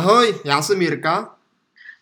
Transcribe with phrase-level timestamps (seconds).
[0.00, 1.36] Ahoj, já jsem Jirka.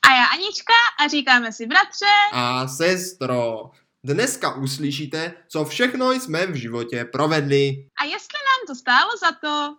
[0.09, 2.07] A já Anička a říkáme si bratře.
[2.33, 3.71] A sestro.
[4.05, 7.89] Dneska uslyšíte, co všechno jsme v životě provedli.
[8.01, 9.77] A jestli nám to stálo za to.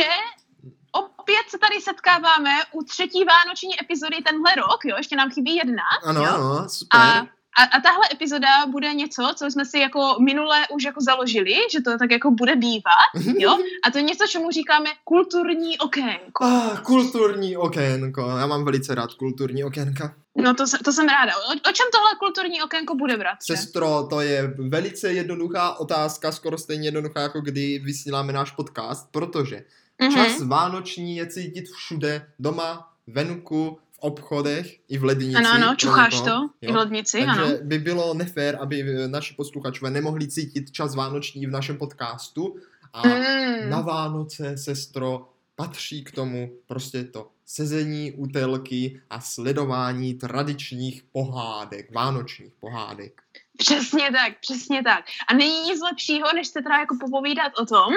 [0.00, 5.30] Tak bratře, opět se tady setkáváme u třetí vánoční epizody tenhle rok, jo, ještě nám
[5.30, 5.82] chybí jedna.
[6.04, 6.34] Ano, jo?
[6.34, 7.00] ano, super.
[7.00, 7.26] A,
[7.58, 11.80] a, a tahle epizoda bude něco, co jsme si jako minule už jako založili, že
[11.80, 13.58] to tak jako bude bývat, jo?
[13.86, 16.44] A to je něco, čemu říkáme kulturní okénko.
[16.44, 18.30] Ah, kulturní okénko.
[18.38, 20.14] Já mám velice rád kulturní okénka.
[20.36, 21.32] No to, to jsem ráda.
[21.36, 23.56] O, o čem tohle kulturní okénko bude, bratře?
[23.56, 29.64] Sestro, to je velice jednoduchá otázka, skoro stejně jednoduchá, jako kdy vysíláme náš podcast, protože
[30.00, 30.12] Mhm.
[30.14, 35.34] čas vánoční je cítit všude, doma, venku, v obchodech i v lednici.
[35.36, 37.52] Ano, ano, čucháš někoho, to i v lednici, Takže ano.
[37.62, 42.56] by bylo nefér, aby eh, naši posluchačové nemohli cítit čas vánoční v našem podcastu.
[42.92, 43.70] A Mm.
[43.70, 51.94] na Vánoce, sestro, patří k tomu prostě to sezení u telky a sledování tradičních pohádek,
[51.94, 53.22] vánočních pohádek.
[53.56, 55.04] Přesně tak, přesně tak.
[55.28, 57.92] A není nic lepšího, než se teda jako popovídat o tom,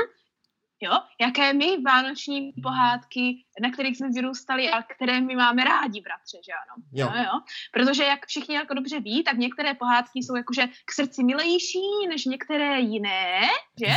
[0.84, 6.38] jo, jaké my vánoční pohádky, na kterých jsme vyrůstali a které my máme rádi, bratře,
[6.46, 6.84] že ano?
[6.94, 7.08] Jo.
[7.16, 7.40] Jo, jo.
[7.72, 12.26] Protože jak všichni jako dobře ví, tak některé pohádky jsou jakože k srdci milejší než
[12.26, 13.42] některé jiné,
[13.80, 13.94] že?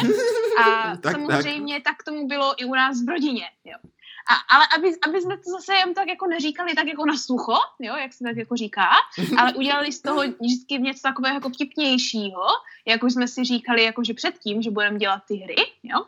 [0.62, 1.12] A Tak, tak.
[1.12, 2.02] samozřejmě tak.
[2.02, 3.78] tomu bylo i u nás v rodině, jo.
[4.30, 7.56] A, ale aby, aby jsme to zase jen tak jako neříkali tak jako na sucho,
[7.80, 8.88] jo, jak se tak jako říká,
[9.38, 12.46] ale udělali z toho vždycky něco takového jako vtipnějšího,
[12.86, 16.04] jak už jsme si říkali jakože předtím, že budeme dělat ty hry, jo,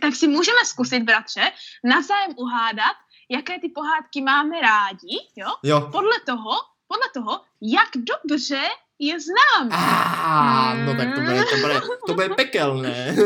[0.00, 1.52] tak si můžeme zkusit, bratře,
[1.84, 2.96] navzájem uhádat,
[3.28, 5.80] jaké ty pohádky máme rádi, jo, Jo.
[5.92, 6.50] podle toho,
[6.88, 8.62] podle toho, jak dobře
[8.98, 9.70] je známe.
[9.72, 13.16] Ah, no tak to bude, to bude, to bude pekelné.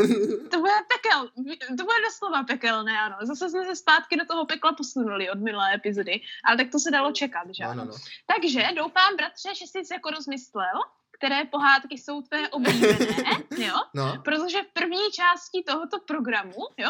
[0.51, 1.29] To bude pekel,
[1.77, 3.15] to bude doslova pekelné, ano.
[3.21, 6.91] Zase jsme se zpátky do toho pekla posunuli od minulé epizody, ale tak to se
[6.91, 7.85] dalo čekat, že No, ano.
[7.85, 7.97] no, no.
[8.35, 10.75] Takže doufám, bratře, že jsi jako rozmyslel,
[11.21, 13.15] které pohádky jsou tvé oblíbené,
[13.57, 13.75] jo?
[13.93, 14.21] no.
[14.23, 16.89] Protože v první části tohoto programu, jo,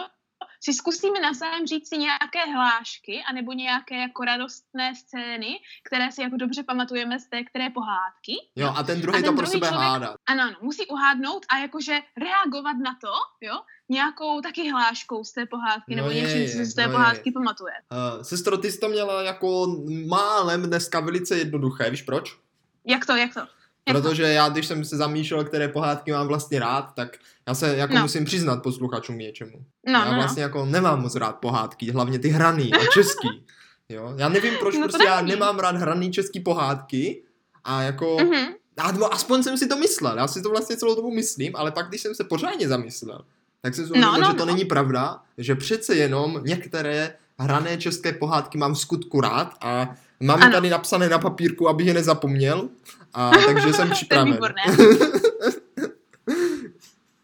[0.64, 6.38] si zkusíme navzájem říct si nějaké hlášky, anebo nějaké jako radostné scény, které si jako
[6.38, 8.34] dobře pamatujeme z té které pohádky.
[8.56, 10.16] Jo, a ten druhý A to ten pro druhý sebe člověk- hádá.
[10.26, 13.60] Ano, ano, musí uhádnout a jakože reagovat na to, jo,
[13.90, 16.88] nějakou taky hláškou z té pohádky, No nebo je, něčím, co je, si z té
[16.88, 17.74] no pohádky pamatuje.
[17.92, 19.68] Uh, sestro, ty jsi to měla jako
[20.08, 22.38] málem dneska velice jednoduché, víš proč?
[22.86, 23.42] Jak to, jak to?
[23.86, 27.94] Protože já, když jsem se zamýšlel, které pohádky mám vlastně rád, tak já se jako
[27.94, 28.02] No.
[28.02, 29.66] musím přiznat posluchačům něčemu.
[29.88, 30.18] No, já no, no.
[30.18, 33.28] vlastně jako nemám moc rád pohádky, hlavně ty hraný a český.
[33.90, 34.14] Jo?
[34.18, 37.24] Já nevím, proč No prostě já nemám rád hraný český pohádky
[37.64, 38.18] a jako...
[38.20, 38.54] Mhm.
[38.78, 41.88] A aspoň jsem si to myslel, já si to vlastně celou dobu myslím, ale pak,
[41.88, 43.22] když jsem se pořádně zamyslel,
[43.62, 44.54] tak jsem si No, no, že to no.
[44.54, 50.40] není pravda, že přece jenom některé hrané české pohádky mám v skutku rád a mám
[50.40, 50.54] je Ano.
[50.54, 52.70] tady napsané na papírku, abych je nezapomněl,
[53.14, 54.34] a takže jsem To je připraven.
[54.34, 54.62] výborné.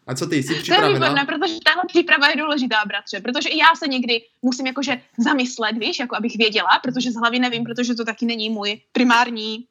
[0.06, 0.94] A co ty, jsi To je připravená?
[0.94, 5.78] výborné, protože tahle příprava je důležitá, bratře, protože i já se někdy musím jakože zamyslet,
[5.78, 9.64] víš, jako abych věděla, protože z hlavy nevím, protože to taky není můj primární,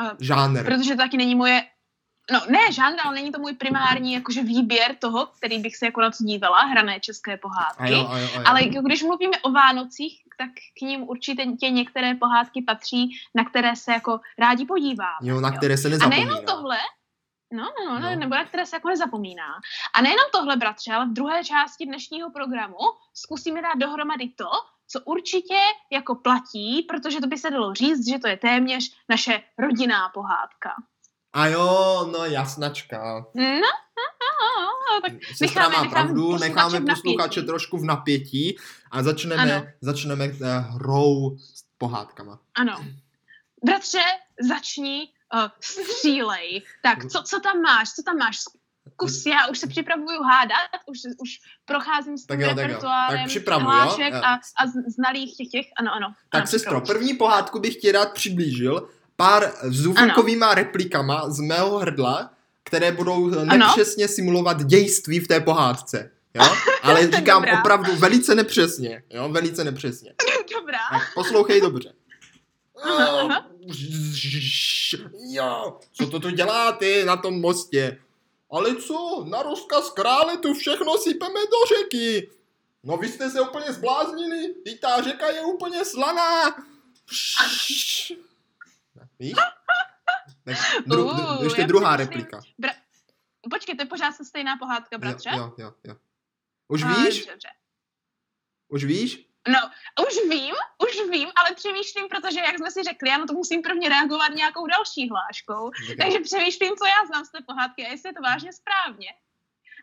[0.00, 0.64] uh, Žánr.
[0.64, 1.62] protože to taky není moje,
[2.32, 6.00] no ne žánr, ale není to můj primární jakože výběr toho, který bych se jako
[6.00, 7.92] na to dívala, hrané české A pohádky.
[7.92, 8.42] jo, a jo, a jo.
[8.46, 13.76] Ale když mluvíme o Vánocích, tak k ním určitě tě některé pohádky patří, na které
[13.76, 15.16] se jako rádi podíváme.
[15.22, 15.54] Jo, na jo.
[15.56, 16.24] které se A nezapomíná.
[16.24, 16.76] nejenom tohle,
[17.52, 18.10] no, no, no, No.
[18.10, 19.46] no, nebo na které se jako nezapomíná.
[19.94, 22.78] A nejenom tohle, bratře, ale v druhé části dnešního programu
[23.14, 24.48] zkusíme dát dohromady to,
[24.88, 25.58] co určitě
[25.92, 30.70] jako platí, protože to by se dalo říct, že to je téměř naše rodinná pohádka.
[31.32, 33.26] A jo, no jasnačka.
[33.34, 38.56] No, no, no, no tak Sestra Necháme- má necháme pravdu, necháme posluchače trošku v napětí
[38.90, 39.66] a začneme, Ano.
[39.80, 40.36] začneme uh,
[40.74, 42.38] hrou s pohádkama.
[42.54, 42.84] ano.
[43.64, 44.02] Bratře,
[44.48, 46.62] začni, uh, střílej.
[46.82, 48.36] Tak, co, co tam máš, co tam máš?
[48.92, 51.30] Zkus, já už se připravuju hádat, už, už
[51.64, 52.62] procházím s Tak tím jo, tak jo.
[52.66, 53.58] repertoárem Tak jo?
[53.58, 54.20] hlášek Jo.
[54.24, 56.14] a, a z- znalých těch těch, ano, ano.
[56.30, 62.30] Tak ano, sestro, první pohádku bych ti rád přiblížil pár zvukovýma replikama z mého hrdla,
[62.64, 66.10] které budou nepřesně simulovat dějství v té pohádce.
[66.34, 66.44] Jo?
[66.82, 67.60] Ale říkám Dobrá.
[67.60, 69.02] opravdu velice nepřesně.
[69.10, 69.28] Jo?
[69.28, 70.14] Velice nepřesně.
[70.60, 70.78] Dobrá.
[70.92, 71.92] Tak poslouchej dobře.
[72.82, 73.46] Aha, aha.
[75.30, 77.98] Jo, co to tu dělá ty na tom mostě?
[78.50, 82.30] Ale co, na rozkaz krále tu všechno sypeme do řeky.
[82.84, 86.56] No vy jste se úplně zbláznili, i ta řeka je úplně slaná.
[89.22, 89.34] Víš?
[90.44, 92.40] Tak dru, uh, ještě druhá myslím, replika.
[92.62, 92.80] Bra-
[93.50, 95.30] Počkej, to je pořád se stejná pohádka, bratře?
[95.36, 95.96] Jo, jo, jo.
[96.68, 97.26] Už víš?
[97.26, 97.48] Dobře.
[98.68, 99.26] Už víš?
[99.48, 99.58] No,
[100.06, 100.54] už vím,
[100.86, 104.28] už vím, ale přemýšlím, protože jak jsme si řekli, já na to musím prvně reagovat
[104.28, 105.96] nějakou další hláškou, okay.
[105.96, 109.08] takže přemýšlím, co já znám z té pohádky a jestli je to vážně správně.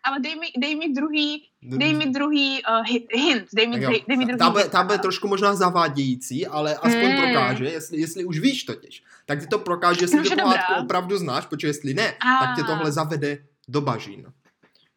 [0.03, 4.17] Ale dej mi, dej mi druhý, dej mi druhý uh, hint, dej mi, dej, dej
[4.17, 4.71] mi druhý tam, hint.
[4.71, 7.17] Tam bude trošku možná zavádějící, ale aspoň mm.
[7.17, 11.45] prokáže, jestli, jestli už víš totiž, tak ti to prokáže, jestli tu pohádku opravdu znáš,
[11.45, 12.45] protože jestli ne, a...
[12.45, 13.37] tak tě tohle zavede
[13.67, 14.33] do bažín.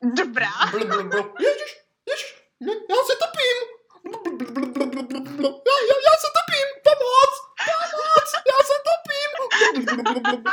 [0.03, 0.51] Dobrá.
[0.71, 1.33] Bl, bl, bl.
[1.41, 1.71] Ježiš,
[2.11, 2.31] ježiš,
[2.91, 3.59] já se topím.
[5.43, 7.33] Já, já, já se topím, pomoc,
[7.67, 10.45] pomoc, já se topím.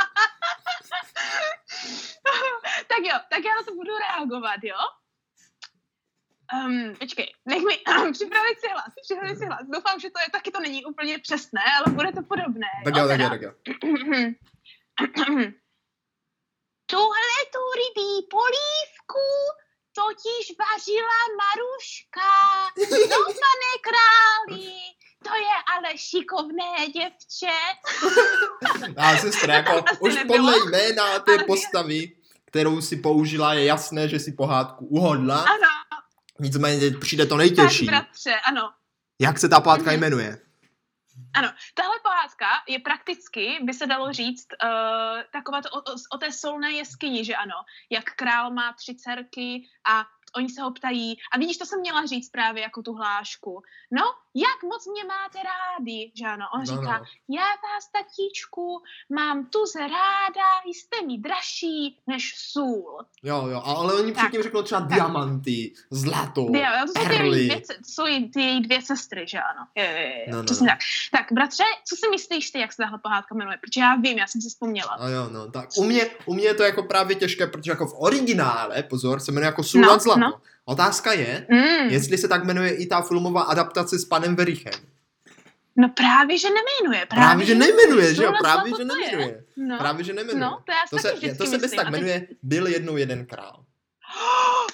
[3.00, 4.76] Tak jo, tak já na to budu reagovat, jo?
[6.54, 7.74] Um, počkej, nech mi
[8.12, 9.60] připravit si hlas, připravit si hlas.
[9.74, 12.66] Doufám, že to je, taky to není úplně přesné, ale bude to podobné.
[12.84, 13.52] Tak jo, tak jo, tak jo.
[16.86, 19.26] Tuhle tu rybí polívku
[19.94, 22.30] totiž vařila Maruška.
[23.10, 24.72] No, pane králi,
[25.24, 27.56] to je ale šikovné děvče.
[28.96, 32.19] A sestra, jako už podle jména té postavy,
[32.50, 35.38] kterou si použila, je jasné, že si pohádku uhodla.
[35.38, 35.70] Ano.
[36.40, 37.86] Nicméně přijde to nejtěžší.
[37.86, 38.72] Tak, bratře, ano.
[39.20, 40.00] Jak se ta pohádka mhm.
[40.00, 40.38] jmenuje?
[41.34, 46.18] Ano, tahle pohádka je prakticky, by se dalo říct, uh, taková to o, o, o
[46.18, 47.54] té solné jeskyni, že ano,
[47.90, 50.04] jak král má tři dcerky a
[50.36, 54.02] oni se ho ptají, a vidíš, to jsem měla říct právě jako tu hlášku, no,
[54.34, 57.04] jak moc mě máte rádi, že ano, on no, říká, no.
[57.28, 62.98] já vás, tatíčku, mám tuze ráda, jste mi dražší než sůl.
[63.22, 64.90] Jo, jo, ale oni předtím řeknou třeba tak.
[64.90, 67.48] diamanty, zlato, jo, to jsou perly.
[67.48, 70.66] Ty, to jsou ty její dvě sestry, že ano, jo, jo, jo, no, no, přesně
[70.66, 70.72] no.
[70.72, 70.78] tak.
[71.12, 73.58] Tak, bratře, co si myslíš ty, jak se tahle pohádka jmenuje?
[73.60, 74.90] Protože já vím, já jsem si vzpomněla.
[74.90, 77.86] A jo, no, tak u mě, u mě je to jako právě těžké, protože jako
[77.86, 79.88] v originále, pozor, se jmenuje jako Sůl no.
[80.20, 80.40] No.
[80.64, 81.88] Otázka je, mm.
[81.90, 84.72] jestli se tak jmenuje i ta filmová adaptace s panem Verichem.
[85.76, 87.06] No právě, že nejmenuje.
[87.06, 88.32] Právě, právě že nejmenuje, že jo?
[88.40, 89.44] Právě, že nejmenuje.
[89.56, 89.78] No.
[89.78, 90.40] Právě, že nejmenuje.
[90.40, 93.64] No, to, já to se, to se bez tak jmenuje Byl jednou jeden král.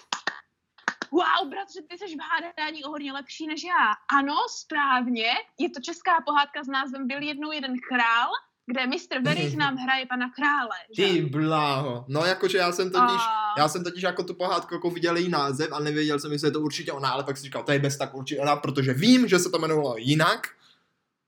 [1.10, 4.19] Wow, bratře, ty jsi v hádání o hodně lepší než já.
[4.19, 5.26] Ano, správně.
[5.58, 8.31] Je to česká pohádka s názvem Byl jednou jeden král
[8.66, 9.22] kde Mr.
[9.22, 10.76] Verich nám hraje pana krále.
[10.90, 11.06] Že?
[11.06, 12.04] Ty bláho.
[12.08, 13.54] No jakože já jsem totiž, a...
[13.58, 16.52] já jsem totiž jako tu pohádku jako viděl její název a nevěděl jsem, jestli je
[16.52, 19.28] to určitě ona, ale pak si říkal, to je bez tak určitě ona, protože vím,
[19.28, 20.48] že se to jmenovalo jinak,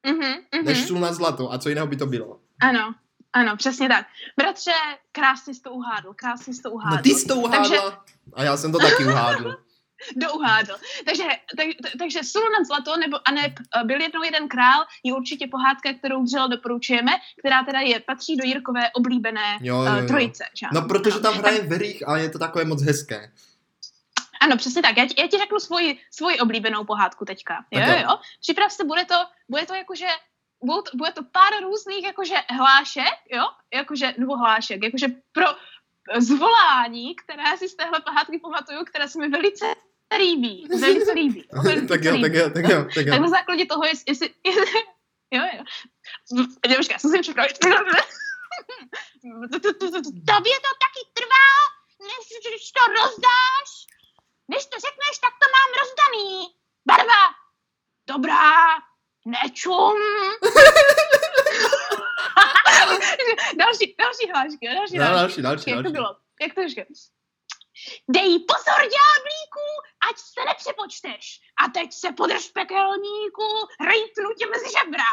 [0.07, 0.65] mm-hmm, mm-hmm.
[0.65, 1.53] než Sůl na zlato.
[1.53, 2.41] A co jiného by to bylo?
[2.61, 2.95] Ano,
[3.33, 4.07] ano, přesně tak.
[4.37, 4.73] Bratře,
[5.13, 6.97] krásně jsi to uhádl, krásně jsi to uhádl.
[6.97, 7.77] No ty jsi to uhádla Takže...
[8.35, 9.57] a já jsem to taky uhádl.
[10.17, 10.75] douhádl.
[11.05, 11.25] Takže,
[11.57, 11.67] tak,
[11.99, 13.55] takže Sůl nad zlato, nebo a ne,
[13.85, 18.45] byl jednou jeden král, je určitě pohádka, kterou vřele doporučujeme, která teda je, patří do
[18.45, 20.09] Jirkové oblíbené jo, jo, jo.
[20.09, 20.45] trojice.
[20.55, 20.67] Že?
[20.73, 23.33] No, protože tam hraje tak, Verich a je to takové moc hezké.
[24.41, 24.97] Ano, přesně tak.
[24.97, 27.65] Já ti, já ti řeknu svoji, svoji oblíbenou pohádku teďka.
[27.71, 28.19] Jo, jo, jo.
[28.41, 29.15] Připrav se, bude to,
[29.49, 30.07] bude to jakože
[30.65, 35.47] bude to, bude to pár různých jakože hlášek, jo, jakože, nebo hlášek, jakože pro
[36.19, 39.67] zvolání, které si z téhle pohádky pamatuju, které se mi velice
[40.17, 41.49] líbí, velice líbí.
[41.63, 43.13] Velice tak jo, tak jo, tak jo, tak jo.
[43.13, 44.81] Tak na základě toho, jestli, jestli, jestli
[45.31, 45.65] jo, jo.
[46.77, 47.59] Počkej, já jsem si připravit.
[50.27, 51.49] Tobě to taky trvá,
[52.01, 53.71] než to rozdáš.
[54.49, 56.47] Než to řekneš, tak to mám rozdaný.
[56.87, 57.23] Barva.
[58.07, 58.53] Dobrá.
[59.27, 59.99] Nečum.
[63.59, 65.85] další, další hlášky, další, no, další, další, Jak další.
[65.85, 66.17] to bylo?
[66.43, 66.87] Jak to říkáš?
[68.09, 69.67] Dej pozor, ďáblíku,
[70.11, 71.41] ať se nepřepočteš.
[71.65, 75.05] A teď se podrž pekelníku, rejtnu tě mezi žebra.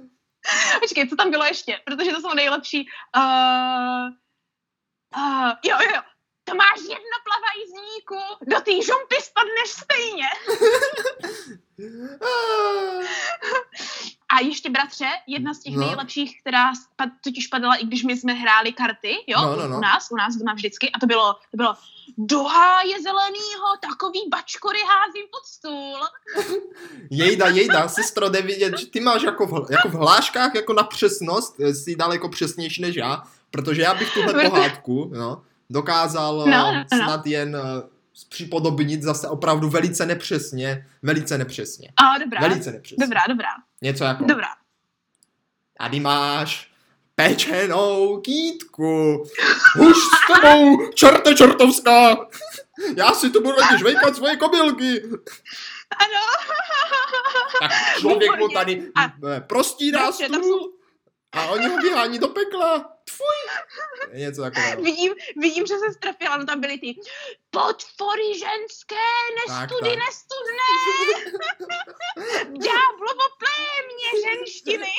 [0.80, 1.80] Počkej, co tam bylo ještě?
[1.84, 2.88] Protože to jsou nejlepší.
[3.16, 4.08] Uh,
[5.16, 6.02] uh, jo, jo, jo.
[6.44, 10.26] To máš jedno plavajízníku, do té žumpy spadneš stejně.
[14.36, 15.86] A ještě, bratře, jedna z těch no.
[15.86, 19.76] nejlepších, která spad, totiž padala, i když my jsme hráli karty, jo, no, no, no.
[19.76, 21.74] u nás, u nás doma vždycky, a to bylo, to bylo
[22.18, 25.98] do háje zelenýho, takový bačkory házím pod stůl.
[27.10, 30.82] jejda, jejda, sestro, jde vidět, že ty máš jako v, jako v hláškách jako na
[30.82, 36.72] přesnost, jsi daleko přesnější než já, protože já bych tuhle pohádku, no, dokázal no, no,
[36.74, 37.04] no.
[37.04, 37.82] snad jen eh,
[38.28, 41.92] připodobnit zase opravdu velice nepřesně, velice nepřesně.
[41.96, 42.40] A, dobrá.
[42.40, 43.06] Velice nepřesně.
[43.06, 43.48] Dobrá, dobrá.
[43.80, 44.24] Něco jako.
[44.24, 44.48] Dobrá.
[45.78, 46.70] Tady máš
[47.14, 49.22] pečenou kýtku.
[49.80, 52.16] Už s tebou, čerte čertovská.
[52.96, 55.02] Já si tu budu žvejkat svoje kobylky.
[55.98, 56.20] Ano.
[57.60, 59.12] Tak člověk mu tady a...
[59.40, 60.72] prostírá stůl
[61.32, 62.96] a oni ho vyhání do pekla.
[63.04, 63.36] Tfuj.
[64.18, 64.82] Něco takového.
[64.82, 66.94] Vidím, vidím, že se strefila, no tam byly ty
[67.50, 70.72] podpory ženské, nestudy, nestudné.
[72.66, 73.24] Ďáblovo
[73.60, 74.92] plémě ženštiny.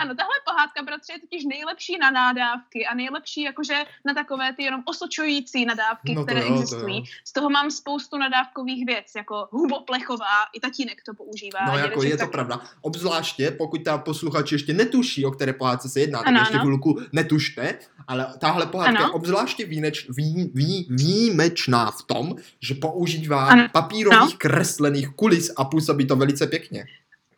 [0.00, 3.74] ano, tahle pohádka, bratře, je totiž nejlepší na nádávky a nejlepší jakože
[4.04, 7.02] na takové ty jenom osočující nadávky, no které jo, existují.
[7.02, 11.64] To Z toho mám spoustu nadávkových věc, jako huboplechová, i tatínek to používá.
[11.66, 12.30] No jako je to tak...
[12.30, 12.60] pravda.
[12.80, 16.64] Obzvláště, pokud ta posluchač ještě netuší, o které pohádce se jedná, tak ano, ještě ano.
[16.64, 17.78] chvilku netušte,
[18.08, 23.68] ale tahle pohádka je obzvláště výneč, vý, vý, výjimečná v tom, že používá ano.
[23.72, 24.38] papírových no.
[24.38, 26.84] kreslených kulis a působí to velice pěkně.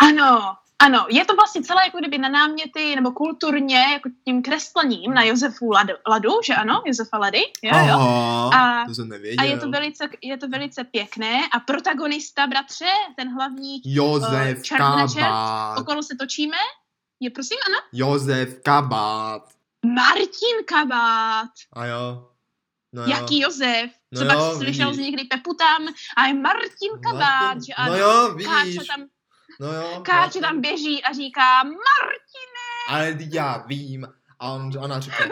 [0.00, 5.14] Ano, ano, je to vlastně celé jako kdyby na náměty nebo kulturně, jako tím kreslením
[5.14, 7.99] na Josefu Ladu, Ladu že ano, Josefa Lady, jo, jo.
[8.54, 9.45] a, to jsem nevěděl.
[9.45, 14.78] A je to, velice, je to velice pěkné a protagonista, bratře, ten hlavní Josef uh,
[14.78, 15.78] Kabát.
[15.78, 16.57] okolo se točíme,
[17.21, 17.78] je prosím, ano?
[17.92, 19.49] Josef Kabát.
[19.87, 21.50] Martin Kabát.
[21.73, 22.26] A jo.
[22.92, 23.90] No Jaký Josef?
[24.12, 25.07] No Třeba jo, slyšel vidíš.
[25.07, 27.62] někdy Pepu tam a je Martin Kabát, Martin.
[27.64, 27.92] že ano.
[27.92, 28.76] No jo, vidíš.
[28.76, 29.07] Káča tam,
[29.61, 32.61] no jo, Káča tam běží a říká Martine.
[32.88, 34.09] Ale já vím.
[34.38, 35.25] A on, ona říká,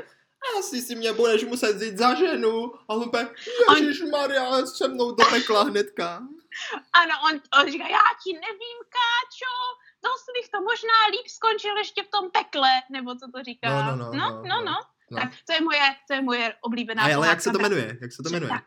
[0.59, 2.73] asi si mě budeš muset vzít za ženu.
[2.89, 3.29] A on úplně,
[4.11, 6.23] Maria, se mnou do pekla hnedka.
[6.93, 9.55] Ano, on, on říká, já ti nevím, Káčo,
[10.05, 13.69] dost bych to možná líp skončil ještě v tom pekle, nebo co to říká.
[13.71, 14.13] No, no, no.
[14.13, 14.65] no, no, no.
[14.65, 14.77] no.
[15.11, 15.21] no.
[15.21, 17.99] Tak to je moje, to je moje oblíbená ale jak se to jmenuje?
[18.01, 18.51] Jak se to jmenuje?
[18.51, 18.65] Tak.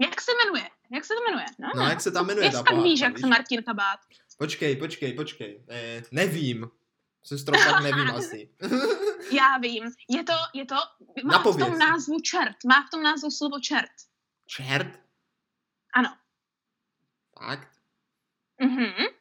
[0.00, 0.70] Jak se jmenuje?
[0.90, 1.46] Jak se to jmenuje?
[1.58, 1.88] No, no, no.
[1.88, 4.00] jak se tam jmenuje ta pohádka, víš, jak se Martin Kabát.
[4.36, 5.64] Počkej, počkej, počkej.
[5.68, 6.70] Eh, nevím.
[7.22, 8.50] Sestro, tak nevím asi.
[9.32, 9.84] Já vím.
[10.08, 10.74] Je to, je to,
[11.24, 11.66] má Napověz.
[11.66, 12.56] v tom názvu čert.
[12.66, 13.90] Má v tom názvu slovo čert.
[14.46, 15.00] Čert?
[15.94, 16.16] Ano.
[17.38, 17.68] Fakt?
[18.60, 19.16] Mhm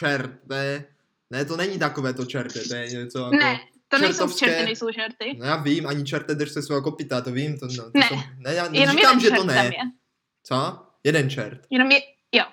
[0.00, 0.84] čerte.
[1.30, 4.90] Ne, to není takové to čerte, to je něco jako Ne, to nejsou čerty, nejsou
[4.92, 5.36] čerty.
[5.38, 7.58] No já vím, ani čerte drž se svého kopita, to vím.
[7.58, 9.64] To, no, to ne, jsou, ne, já neříkám, že to ne.
[9.64, 9.72] Je.
[10.42, 10.86] Co?
[11.04, 11.66] Jeden čert.
[11.70, 12.00] Jenom je,
[12.32, 12.44] jo.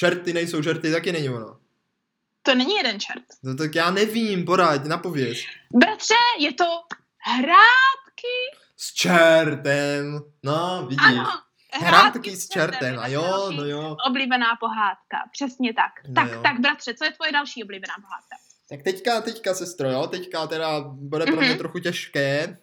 [0.00, 1.56] Čerty nejsou čerty, taky není ono.
[2.42, 3.24] To není jeden čert.
[3.42, 5.38] No tak já nevím, poraď, napověz.
[5.72, 6.64] Bratře, je to
[7.18, 8.36] hrátky.
[8.76, 11.06] S čertem, no vidíš.
[11.06, 11.24] Ano,
[11.72, 13.96] Hrátky s čertem, a jo, no jo.
[14.06, 15.92] Oblíbená pohádka, přesně tak.
[16.08, 16.42] No tak, jo.
[16.42, 18.36] tak bratře, co je tvoje další oblíbená pohádka?
[18.68, 21.58] Tak teďka, teďka sestro, jo, teďka teda bude pro mě mm-hmm.
[21.58, 22.58] trochu těžké,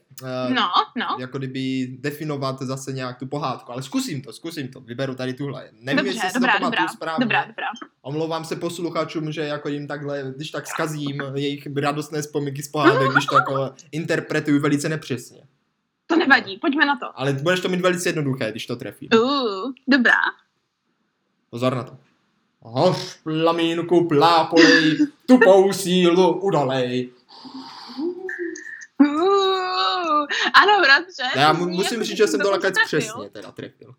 [0.50, 1.18] no, no.
[1.20, 5.70] jako kdyby definovat zase nějak tu pohádku, ale zkusím to, zkusím to, vyberu tady tuhle.
[5.80, 7.26] Nevím, Dobře, jestli dobrá, si to dobrá, správně.
[7.26, 7.68] Dobrá, dobrá.
[8.02, 13.12] Omlouvám se posluchačům, že jako jim takhle, když tak skazím jejich radostné vzpomínky z pohádek,
[13.12, 15.42] když to jako interpretuju velice nepřesně.
[16.08, 17.20] To nevadí, pojďme na to.
[17.20, 19.10] Ale budeš to mít velice jednoduché, když to trefím.
[19.14, 20.18] Uh, dobrá.
[21.50, 21.98] Pozor na to.
[22.60, 27.10] Hoř plamínku plápolej, tupou sílu udolej.
[29.00, 30.06] Uh,
[30.53, 31.39] ano, bratře.
[31.39, 33.96] Já mu, musím říct, že jsem to nakonec přesně teda trefil.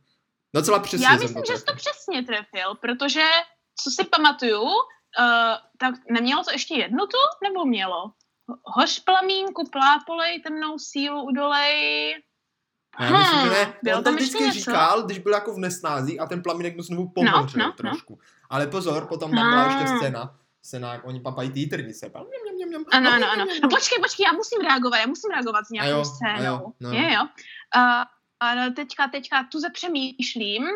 [0.55, 3.25] Docela přesně Já myslím, že jsi to přesně trefil, protože,
[3.83, 4.73] co si pamatuju, uh,
[5.79, 8.13] tak nemělo to ještě jednu tu, nebo mělo?
[8.65, 12.15] Hoš plamínku, plápolej, temnou sílu udolej.
[13.01, 13.97] Já hmm, myslím, že ne.
[13.97, 14.59] On to vždycky něco?
[14.59, 18.13] říkal, když byl jako v nesnází a ten plamínek mu znovu pomohl no, no, trošku.
[18.13, 18.27] No.
[18.51, 19.99] Ale pozor, potom tam byla ještě hmm.
[19.99, 22.11] scéna, scéna, jak oni papají ty se.
[22.93, 23.45] Ano, ano, ano.
[23.63, 26.55] No počkej, počkej, já musím reagovat, já musím reagovat s nějakou scénou.
[26.55, 26.93] Jo, no.
[26.93, 27.23] Je, jo.
[27.77, 28.05] Uh,
[28.41, 30.67] a teďka, teďka tu přemýšlím.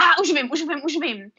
[0.00, 1.30] A už vím, už vím, už vím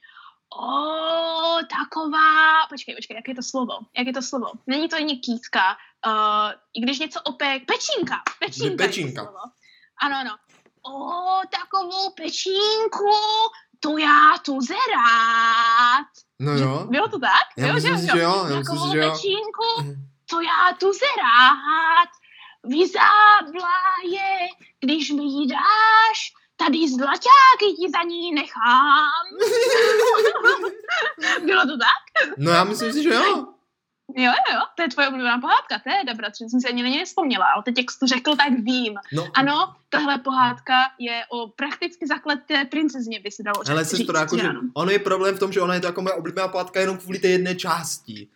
[0.50, 5.18] o, taková, počkej, počkej, jak je to slovo, jak je to slovo, není to ani
[5.18, 5.78] kýtka,
[6.08, 9.24] uh, i když něco opek, pečínka, pečínka, pečínka.
[9.24, 9.40] slovo.
[10.02, 10.38] Ano, ano,
[10.82, 13.14] o, takovou pečínku,
[13.80, 16.08] to já tu zerát.
[16.40, 16.88] No jo.
[16.90, 17.48] Bylo to tak?
[17.58, 18.46] Já jo, myslím, že, že jo.
[18.50, 19.12] Já takovou myslím, že jo.
[19.12, 19.98] pečínku,
[20.30, 22.10] to já tu zerát.
[22.64, 23.78] Vyzábla
[24.12, 24.48] je,
[24.80, 29.24] když mi ji dáš, tady zlaťáky ti za ní nechám.
[31.46, 32.36] Bylo to tak?
[32.38, 33.48] No já myslím si, že jo.
[34.16, 37.00] Jo, jo, to je tvoje oblíbená pohádka, to je bratře, jsem si ani na něj
[37.00, 38.94] nespomněla, ale teď, jak jsi to řekl, tak vím.
[39.14, 39.28] No.
[39.34, 44.38] Ano, tahle pohádka je o prakticky zakleté princezně, by se dalo Ale se to jako,
[44.38, 46.98] že ono je problém v tom, že ona je to jako moje oblíbená pohádka jenom
[46.98, 48.28] kvůli té jedné části.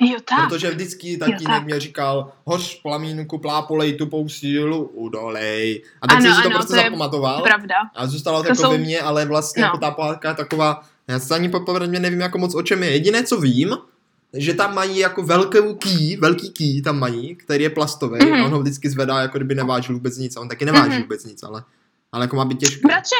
[0.00, 0.48] Jo, tak.
[0.48, 5.84] Protože vždycky tatínek mě říkal, hoř plamínku, plápolej tupou sílu, udolej.
[6.00, 7.42] A tak jsem si to ano, prostě to zapamatoval.
[7.42, 7.74] Pravda.
[7.94, 8.70] A zůstalo to, jako jsou...
[8.70, 9.66] ve mně, ale vlastně no.
[9.66, 12.90] jako ta pohádka taková, já se ani popravdě nevím jako moc o čem je.
[12.90, 13.76] Jediné, co vím,
[14.34, 18.42] že tam mají jako velký ký, velký ký tam mají, který je plastový mm-hmm.
[18.42, 21.02] a on ho vždycky zvedá, jako kdyby nevážil vůbec nic a on taky neváží mm-hmm.
[21.02, 21.64] vůbec nic, ale
[22.12, 22.86] ale jako má být těžké.
[22.86, 23.16] Bratře,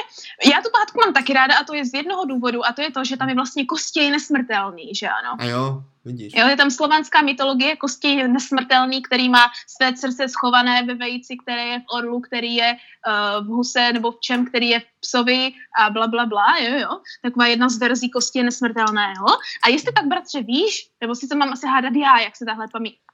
[0.53, 2.91] já tu pohádku mám taky ráda a to je z jednoho důvodu a to je
[2.91, 5.37] to, že tam je vlastně kostěj nesmrtelný, že ano?
[5.39, 6.33] A jo, vidíš.
[6.37, 11.67] Jo, je tam slovanská mytologie, kostěj nesmrtelný, který má své srdce schované ve vejci, které
[11.67, 15.53] je v orlu, který je uh, v huse nebo v čem, který je v psovi
[15.79, 17.01] a bla, bla, bla, jo, jo.
[17.23, 19.27] Taková jedna z verzí kostě nesmrtelného.
[19.65, 22.67] A jestli tak, bratře, víš, nebo si to mám asi hádat já, jak se tahle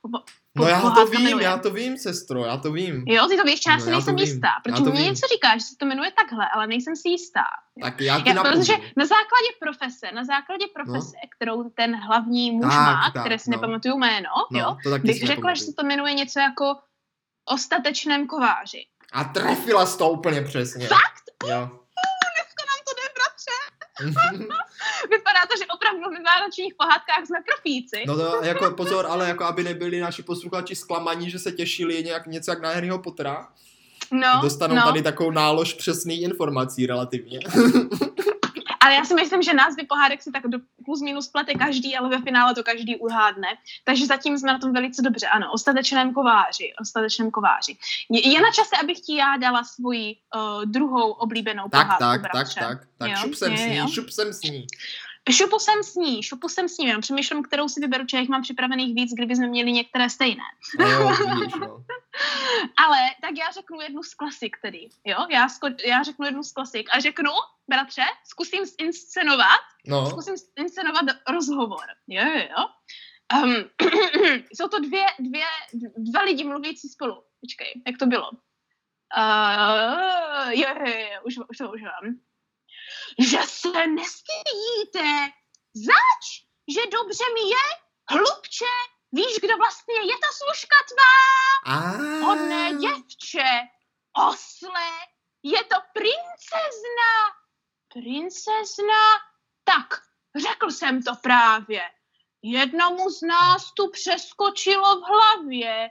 [0.08, 0.24] pamí,
[0.56, 1.44] No já to vím, jmenuje.
[1.44, 3.04] já to vím, sestro, já to vím.
[3.06, 5.76] Jo, ty to víš, já no, si nejsem jistá, protože mě něco říká, že se
[5.78, 7.44] to jmenuje takhle, ale nejsem si jistá.
[7.82, 11.28] Tak já ti já, Protože na základě profese, na základě profese, no.
[11.36, 13.56] kterou ten hlavní muž tak, má, tak, které si no.
[13.56, 16.76] nepamatuju jméno, no, jo, to bych řekla, že se to jmenuje něco jako
[17.48, 18.86] ostatečném kováři.
[19.12, 20.86] A trefila jsi to úplně přesně.
[20.86, 21.24] Fakt?
[21.42, 21.58] Jo.
[21.58, 23.58] Dneska nám to jde, bratře.
[25.10, 28.04] Vypadá to, že opravdu v vánočních pohádkách jsme profíci.
[28.06, 32.26] No to jako pozor, ale jako aby nebyli naši posluchači zklamaní, že se těšili nějak,
[32.26, 33.48] něco jak na Harryho Pottera.
[34.10, 34.82] No, Dostanou no.
[34.82, 37.40] tady takovou nálož přesných informací relativně.
[38.80, 42.08] Ale já si myslím, že názvy pohádek si tak do plus minus plete každý, ale
[42.08, 43.48] ve finále to každý uhádne.
[43.84, 45.26] Takže zatím jsme na tom velice dobře.
[45.26, 46.72] Ano, o statečném kováři.
[46.80, 47.76] O statečném kováři.
[48.10, 52.20] Je, je na čase, abych ti já dala svoji uh, druhou oblíbenou tak, pohádku, tak,
[52.20, 52.60] bratře.
[52.60, 54.66] tak, tak, tak, šup jsem s ní, šup jsem s ní.
[55.30, 58.42] Šupu jsem s ní, šupu jsem s ní, jenom přemýšlím, kterou si vyberu, jich mám
[58.42, 60.42] připravených víc, kdyby jsme měli některé stejné.
[60.80, 61.84] Jo, vidíš, no.
[62.76, 65.26] Ale tak já řeknu jednu z klasik tedy, jo?
[65.30, 67.30] Já, sko- já řeknu jednu z klasik a řeknu,
[67.68, 70.10] bratře, zkusím inscenovat, no.
[70.10, 72.66] zkusím inscenovat rozhovor, jo, jo, jo.
[73.42, 73.54] Um,
[74.52, 75.44] jsou to dvě, dvě,
[75.96, 77.22] dva lidi mluvící spolu.
[77.40, 78.30] Počkej, jak to bylo?
[79.16, 82.18] Uh, jo, jo, jo, už, už to už mám
[83.18, 85.30] že se nestydíte.
[85.74, 86.24] Zač,
[86.68, 87.66] že dobře mi je,
[88.10, 88.72] hlubče,
[89.12, 91.16] víš, kdo vlastně je ta služka tvá?
[92.26, 93.48] Hodné děvče,
[94.28, 94.90] osle,
[95.42, 97.12] je to princezna.
[97.92, 99.02] Princezna?
[99.64, 100.02] Tak,
[100.36, 101.82] řekl jsem to právě.
[102.42, 105.88] Jednomu z nás tu přeskočilo v hlavě.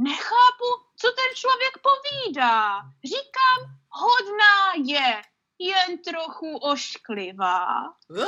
[0.00, 2.80] Nechápu, co ten člověk povídá.
[3.04, 5.22] Říkám, hodná je
[5.58, 7.66] jen trochu ošklivá.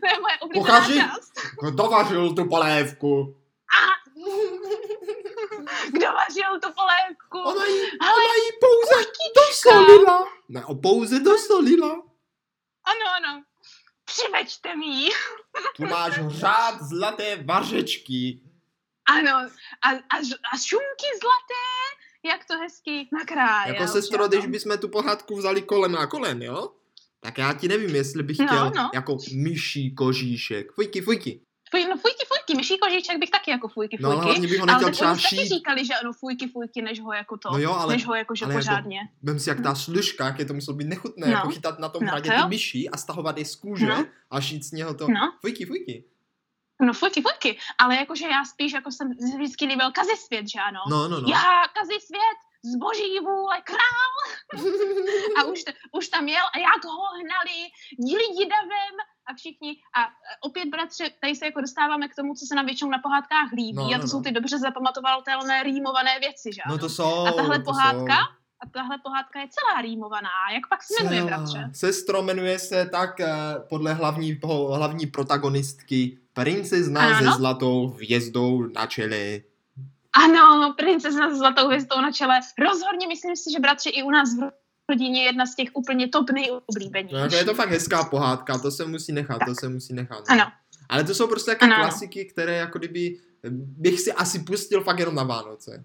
[0.00, 1.32] to je moje oblíbená část.
[1.62, 3.36] Kdo vařil tu polévku?
[5.92, 7.38] Kdo vařil tu polévku?
[7.38, 10.24] Ona jí, ona jí pouze dosolila.
[10.48, 11.90] Ne, pouze dosolila.
[12.84, 13.42] Ano, ano.
[14.04, 15.08] Přiveďte mi
[15.76, 18.40] Tu máš řád zlaté vařečky.
[19.08, 19.30] Ano,
[19.82, 20.16] a, a,
[20.52, 21.66] a šumky zlaté
[22.26, 23.74] jak to hezky nakráje.
[23.74, 26.68] Jako sestro, když bychom tu pohádku vzali kolem na kolem, jo?
[27.20, 28.90] Tak já ti nevím, jestli bych no, chtěl no, no.
[28.94, 30.72] jako myší kožíšek.
[30.72, 31.40] Fujky, fujky.
[31.70, 34.02] Fuj, no fujky, fujky, myší kožíček bych taky jako fujky, fujky.
[34.02, 35.38] No ale hlavně bych ho nechtěl třeba šít.
[35.38, 38.14] Ale říkali, že ano, fujky, fujky, než ho jako to, no jo, ale, než ho
[38.14, 38.96] jako, že ale pořádně.
[38.96, 41.32] Jako, vem si, jak ta služka, jak je to muselo být nechutné, no.
[41.32, 44.06] jako chytat na tom no, hradě ty myší a stahovat je z kůže no.
[44.30, 45.08] a šít z něho to.
[45.08, 45.32] No.
[45.40, 46.04] Fujky, fujky.
[46.80, 50.80] No fujky, fujky, ale jakože já spíš jako jsem vždycky líbil svět, že ano?
[50.90, 51.28] No, no, no.
[51.28, 51.64] Já
[52.06, 52.38] svět,
[52.74, 54.12] zboží vůle král.
[55.38, 55.60] a už,
[55.92, 57.58] už tam jel a jak ho hnali
[57.98, 58.94] lidi davem
[59.26, 59.76] a všichni.
[59.98, 60.00] A
[60.40, 63.76] opět, bratře, tady se jako dostáváme k tomu, co se nám většinou na pohádkách líbí.
[63.76, 64.22] No, a to no, jsou no.
[64.22, 67.26] ty dobře zapamatovatelné rýmované věci, že No to jsou.
[67.26, 68.36] A tahle to pohádka, jsou.
[68.60, 70.30] A tahle pohádka je celá rýmovaná.
[70.54, 71.70] Jak pak se jmenuje, bratře?
[71.72, 73.28] Sestro jmenuje se tak eh,
[73.68, 79.40] podle hlavní, hlavní protagonistky Princezna se zlatou hvězdou na čele.
[80.12, 82.40] Ano, princezna se zlatou hvězdou na čele.
[82.58, 84.50] Rozhodně myslím si, že bratři i u nás v
[84.88, 87.12] rodině je jedna z těch úplně top nejoblíbenějších.
[87.12, 89.48] No, jako je to fakt hezká pohádka, to se musí nechat, tak.
[89.48, 90.24] to se musí nechat.
[90.28, 90.44] Ano.
[90.88, 93.18] Ale to jsou prostě také klasiky, které jako kdyby
[93.50, 95.84] bych si asi pustil fakt jenom na Vánoce.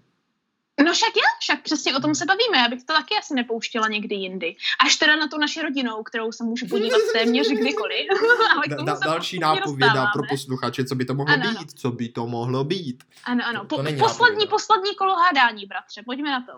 [0.80, 3.88] No však jo, však přesně o tom se bavíme, já bych to taky asi nepouštěla
[3.88, 4.56] někdy jindy.
[4.84, 8.06] Až teda na tu naši rodinou, kterou se můžu podívat téměř kdykoliv.
[8.56, 11.66] Ale da, další nápověda pro posluchače, co by to mohlo ano, být, ano.
[11.74, 13.04] co by to mohlo být.
[13.24, 14.50] Ano, ano, po, to poslední, nápověda.
[14.50, 16.52] poslední kolo hádání, bratře, pojďme na to.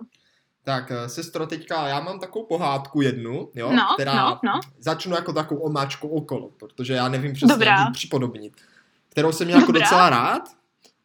[0.65, 4.61] Tak, eh, sestro, teďka já mám takovou pohádku jednu, jo, no, která no, no.
[4.79, 7.79] začnu jako takovou omáčku okolo, protože já nevím přesně, Dobrá.
[7.79, 8.53] jak připodobnit.
[9.09, 10.43] Kterou jsem měl jako docela rád,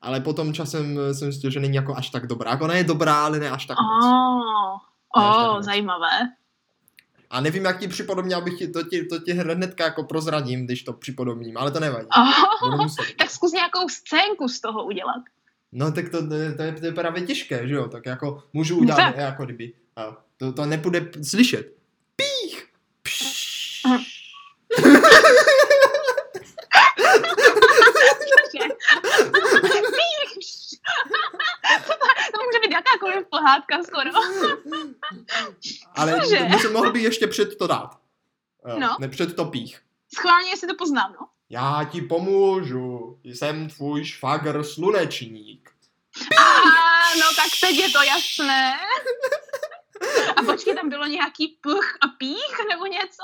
[0.02, 2.52] ale potom časem eh, jsem zjistil, že není jako až tak dobrá.
[2.52, 4.06] Jako ona je dobrá, ale ne až tak moc.
[4.06, 4.78] Oh,
[5.16, 6.20] oh tak zajímavé.
[7.30, 10.84] A nevím, jak ti připodobně, abych ti, to, ti, to ti hnedka jako prozradím, když
[10.84, 12.08] to připodobním, ale to nevadí.
[12.64, 15.22] Oh, tak zkus nějakou scénku z toho udělat.
[15.72, 17.88] No tak to, to, to, je, to je právě těžké, že jo?
[17.88, 19.74] Tak jako můžu udělat, no, jako kdyby.
[20.38, 21.74] To, to nepůjde slyšet.
[22.16, 22.68] Pích!
[23.04, 23.60] Pš.
[33.00, 34.10] Jakákoliv pohádka skoro.
[35.96, 36.40] Ale Cože?
[36.40, 37.98] může, mohl bych ještě před to dát.
[38.70, 38.98] Jo, No.
[39.00, 39.82] Ne před to pích.
[40.16, 41.28] Schválně, jestli to poznám, no.
[41.50, 45.70] Já ti pomůžu, jsem tvůj švagr slunečník.
[46.40, 46.44] A,
[47.20, 48.74] no tak teď je to jasné.
[50.36, 53.24] A počkej, tam bylo nějaký puch a pích nebo něco?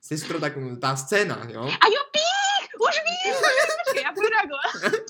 [0.00, 1.62] Sestro, tak ta scéna, jo?
[1.62, 2.68] A jo, pích!
[2.80, 3.34] Už vím!
[3.84, 5.00] Počkej, já budu reagovat.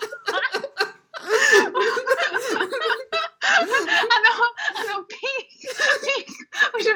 [4.16, 4.32] ano,
[4.76, 6.36] ano, pích, pích.
[6.78, 6.86] Už,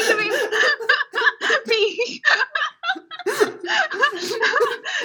[0.00, 0.32] už vím.
[1.68, 2.20] Pích.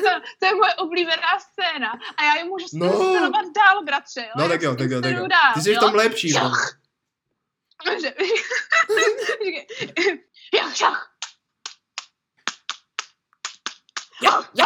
[0.05, 1.91] No, to je moje oblíbená scéna.
[2.17, 2.85] A já ji můžu No.
[2.85, 4.21] inscenovat dál, bratře.
[4.21, 4.31] Jo?
[4.38, 5.27] No tak jo, tak jo, tak jo.
[5.27, 5.79] dál, Ty jsi v jo?
[5.79, 6.33] tom lepší.
[6.33, 6.51] no.
[7.85, 8.13] Počkej.
[10.53, 11.12] Jo, šach.
[14.21, 14.65] Jo, jo.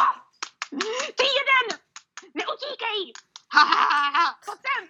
[1.15, 1.79] Ty jeden.
[2.33, 3.13] Neutíkej.
[3.53, 4.39] Ha, ha, ha, ha.
[4.45, 4.87] Pojď sem.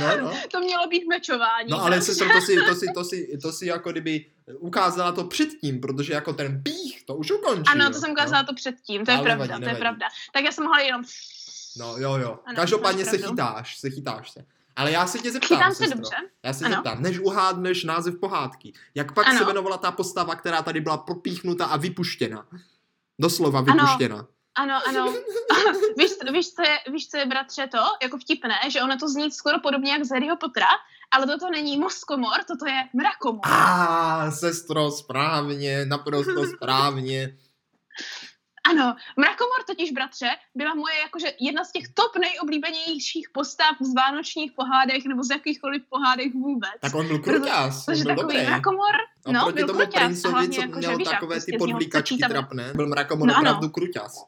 [0.00, 0.32] No, no.
[0.52, 1.70] To mělo být mečování.
[1.70, 4.26] No ale sestro, to si, to si, to si, to si jako kdyby
[4.58, 7.72] ukázala to předtím, protože jako ten pích, to už ukončil.
[7.72, 8.12] Ano, to jsem no.
[8.12, 9.80] ukázala to předtím, to je Ale pravda, nevadí, to je nevadí.
[9.80, 10.06] pravda.
[10.32, 11.02] Tak já jsem mohla jenom...
[11.76, 12.38] No, jo, jo.
[12.46, 13.28] Ano, Každopádně se pravdu.
[13.28, 14.44] chytáš, se chytáš se.
[14.76, 15.96] Ale já se tě zeptám, Chytám se sestro.
[15.96, 16.16] dobře.
[16.44, 16.74] Já se Ano.
[16.74, 19.38] zeptám, než uhádneš název pohádky, jak pak Ano.
[19.38, 22.46] se jmenovala ta postava, která tady byla propíchnuta a vypuštěna?
[23.20, 24.16] Doslova vypuštěna.
[24.16, 25.14] Ano, ano.
[25.98, 27.78] víš, víš, co je, víš, co je, bratře, to?
[28.02, 30.66] Jako vtipné, že ono to zní skoro podobně jak z Harryho Pottera,
[31.10, 33.40] ale toto není mozkomor, toto je mrakomor.
[33.46, 37.36] A ah, sestro, správně, naprosto správně.
[38.70, 44.52] Ano, mrakomor totiž, bratře, byla moje jakože jedna z těch top nejoblíbenějších postav z vánočních
[44.52, 46.70] pohádek nebo z jakýchkoliv pohádek vůbec.
[46.80, 48.46] Tak on byl kruťás, on Protože byl takový dobrý.
[48.46, 48.94] mrakomor,
[49.28, 51.56] no, Oproti byl tomu kruťas, a princovi, hlavně co měl víš, jak takové prostě ty
[51.56, 53.40] něho podvlíkačky trapné, byl mrakomor No ano.
[53.50, 54.24] opravdu kruťas.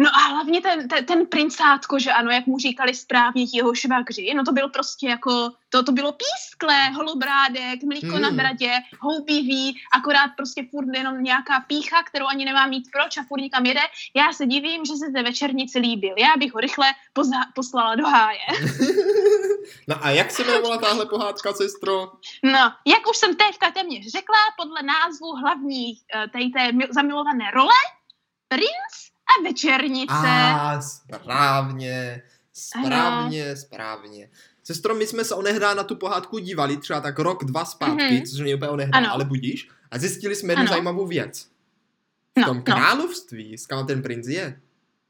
[0.00, 4.34] No a hlavně ten, ten, ten princátko, že ano, jak mu říkali správně jeho švagři,
[4.34, 8.20] no to byl prostě jako, to, to bylo pískle, holobrádek, mlíko Hmm.
[8.20, 13.22] na bradě, houbivý, akorát prostě furt jenom nějaká pícha, kterou ani nemá mít proč a
[13.28, 13.80] furt nikam jede.
[14.16, 16.14] Já se divím, že se té večernici líbil.
[16.18, 18.38] Já bych ho rychle poza- poslala do háje.
[19.88, 22.12] No a jak se jmenovala tahle pohádka, sestro?
[22.42, 27.50] No, jak už jsem teďka téměř řekla, podle názvu hlavní eh, tady té mi- zamilované
[27.54, 27.74] role,
[28.48, 28.92] princ
[29.28, 30.14] a večernice.
[30.14, 34.30] A správně, správně, správně.
[34.64, 38.22] Sestro, my jsme se onehdá na tu pohádku dívali, třeba tak rok, dva zpátky, Mhm.
[38.22, 39.12] což není úplně onehdá, Ano.
[39.12, 39.68] ale budíš.
[39.90, 40.68] A zjistili jsme jednu Ano.
[40.72, 41.46] zajímavou věc.
[42.36, 42.62] V No, tom no.
[42.62, 44.60] království, s kam ten princ je,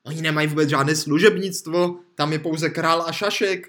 [0.06, 3.68] oni nemají vůbec žádné služebnictvo, tam je pouze král a šašek.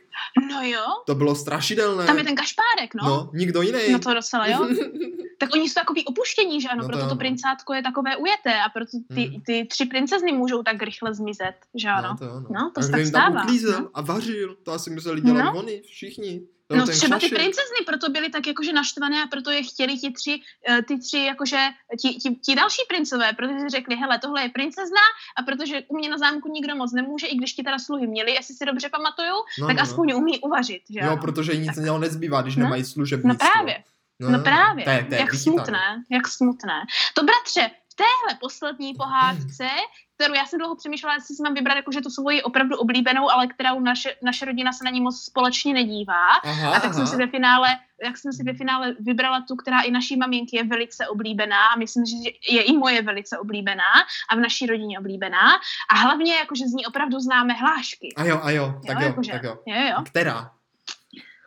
[0.52, 2.06] No jo, To bylo strašidelné.
[2.06, 3.10] tam je ten kašpárek, no.
[3.10, 3.80] No, nikdo jiný.
[3.92, 4.68] No to docela, jo.
[5.40, 7.18] Tak oni jsou takový opuštění, že ano, No to proto to no.
[7.18, 9.42] princátko je takové ujeté a proto ty, Mhm.
[9.42, 12.08] ty tři princezny můžou tak rychle zmizet, že ano.
[12.12, 12.48] No, to, jo, no.
[12.52, 13.90] No, to se tak stává, no.
[13.94, 15.60] a vařil, to asi museli dělat No.
[15.60, 16.42] oni, všichni.
[16.72, 17.38] No, No, třeba ty šašek.
[17.38, 21.18] princezny proto byly tak jakože naštvané a proto je chtěli ti tři, eh, ty tři
[21.18, 21.58] jakože
[22.02, 25.02] ti, ti, ti další princové, protože si řekli, hele, tohle je princezna
[25.38, 28.32] a protože u mě na zámku nikdo moc nemůže, i když ti teda sluhy měli,
[28.34, 31.06] jestli si dobře pamatuju, no, tak no, aspoň umí uvařit, že No.
[31.08, 31.22] Jo, ano.
[31.22, 32.00] protože jim nic Tak.
[32.02, 32.64] nezbývá, když No.
[32.64, 33.50] nemají No služebnictvo.
[33.54, 33.84] právě.
[34.20, 35.58] No právě, To je, to je jak vychytané.
[35.58, 36.86] smutné, jak smutné.
[37.14, 39.68] To bratře, v téhle poslední pohádce,
[40.16, 43.48] kterou já jsem dlouho přemýšlela, jestli si mám vybrat jakože tu svoji opravdu oblíbenou, ale
[43.48, 46.28] kterou naše, naše rodina se na ní moc společně nedívá.
[46.44, 47.12] Aha, A tak jsem aha.
[47.12, 47.68] si ve finále,
[48.04, 51.78] jak jsem si ve finále vybrala tu, která i naší maminky je velice oblíbená a
[51.78, 53.94] myslím, že je i moje velice oblíbená
[54.30, 55.48] a v naší rodině oblíbená.
[55.90, 58.14] A hlavně jakože z ní opravdu známe hlášky.
[58.18, 59.58] A jo, a jo, tak jo, jakože, tak jo.
[59.66, 60.04] Jo, jo.
[60.06, 60.52] Která?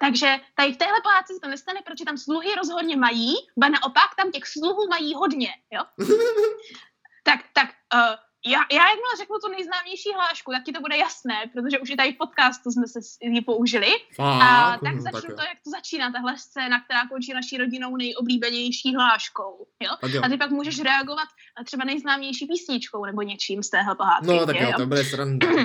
[0.04, 4.10] Takže tady v téhle pohádce se to nestane, protože tam sluhy rozhodně mají, ba naopak
[4.16, 5.82] tam těch sluhů mají hodně, jo?
[7.28, 8.14] tak, tak, uh,
[8.46, 11.96] já, já jakmile řeknu tu nejznámější hlášku, tak ti to bude jasné, protože už i
[11.96, 13.90] tady v podcastu jsme se ji použili.
[14.14, 15.36] Fakt, A tak no, začnu jo.
[15.36, 19.92] to, jak to začíná, tahle scéna, která končí naší rodinou nejoblíbenější hláškou, jo?
[20.00, 20.22] Tak jo.
[20.24, 21.28] A ty pak můžeš reagovat
[21.64, 24.26] třeba nejznámější písničkou nebo něčím z téhle pohádky.
[24.26, 24.66] No, tak jo?
[24.66, 25.46] jo, to bude sranda.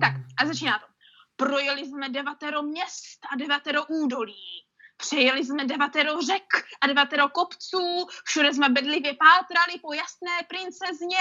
[0.00, 0.95] Tak a začíná to.
[1.36, 4.66] Projeli jsme devatero měst a devatero údolí.
[4.96, 6.46] Přejeli jsme devatero řek
[6.80, 11.18] a devatero kopců, všude jsme bedlivě pátrali po jasné princezně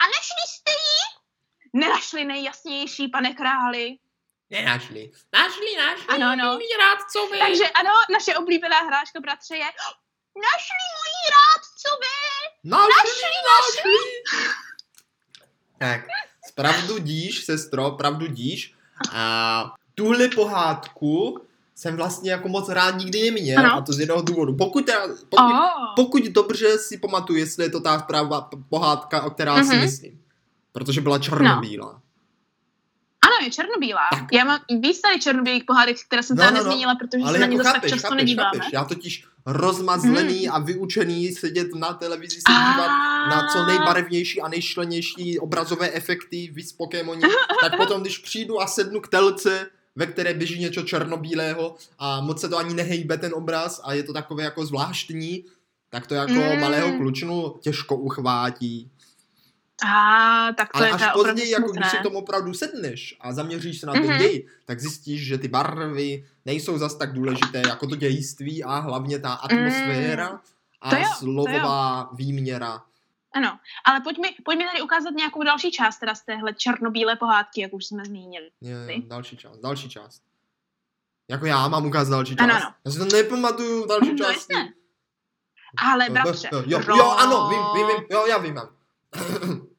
[0.00, 1.22] a nešli jste ji?
[1.72, 3.96] Nenašli nejjasnější, pane králi.
[4.50, 5.10] Nenašli.
[5.32, 6.52] Našli, našli, Ano, ano.
[6.58, 7.38] milí rádcovi.
[7.38, 9.64] Takže ano, naše oblíbená hráška, bratře, je
[10.36, 12.16] Našli moji rádcovi!
[12.64, 13.98] Našli, našli.
[15.78, 16.00] Tak,
[16.54, 18.74] pravdu díš, sestro, pravdu díš.
[19.12, 21.38] A tuhle pohádku
[21.74, 23.74] jsem vlastně jako moc rád nikdy neměl, Ano.
[23.74, 24.56] a to z jednoho důvodu.
[24.56, 25.94] Pokud, teda, pokud, Oh.
[25.96, 29.80] pokud dobře si pamatuju, jestli je to ta správná pohádka, o která si Mhm.
[29.80, 30.20] myslím.
[30.72, 31.88] Protože byla černobílá.
[31.88, 32.00] Ano,
[33.42, 34.08] je černobílá.
[34.10, 34.24] Tak.
[34.32, 36.64] Já mám víc tady černobílých pohádek, které jsem no, tady no, no.
[36.64, 38.58] nezmínila, protože Ale se jako na ně dost tak často chápeš, nedíváme.
[38.58, 38.72] Chápeš.
[38.72, 40.54] Já totiž rozmazlený hmm.
[40.54, 42.88] a vyučený sedět na televizi se dívat
[43.30, 47.22] na co nejbarevnější a nejšlenější obrazové efekty víc Pokémoni,
[47.60, 52.40] tak potom, když přijdu a sednu k telce, ve které běží něco černobílého a moc
[52.40, 55.44] se to ani nehejbe ten obraz a je to takové jako zvláštní,
[55.90, 56.60] tak to jako mm.
[56.60, 58.90] malého klučnu těžko uchvátí.
[59.86, 63.80] A tak to Ale je až později, jako když si tomu opravdu sedneš a zaměříš
[63.80, 64.18] se na ten mm-hmm.
[64.18, 69.18] děj, tak zjistíš, že ty barvy nejsou zas tak důležité jako to dějství a hlavně
[69.18, 70.38] ta atmosféra mm.
[70.80, 72.82] a jo, slovová výměra.
[73.34, 77.16] Ano, ale pojď mi, pojď mi tady ukázat nějakou další část teda z téhle černobílé
[77.16, 78.50] pohádky, jak už jsme zmínili.
[78.60, 80.22] Je, další část, další část.
[81.28, 82.44] Jako já mám ukázat další část.
[82.44, 82.74] Ano, ano.
[82.84, 84.54] Já si to nepamatuju, další no, části.
[85.78, 86.48] Ale bratře.
[86.52, 88.60] Jo, jo, jo, ano, vím, vím, vím, jo, já vím.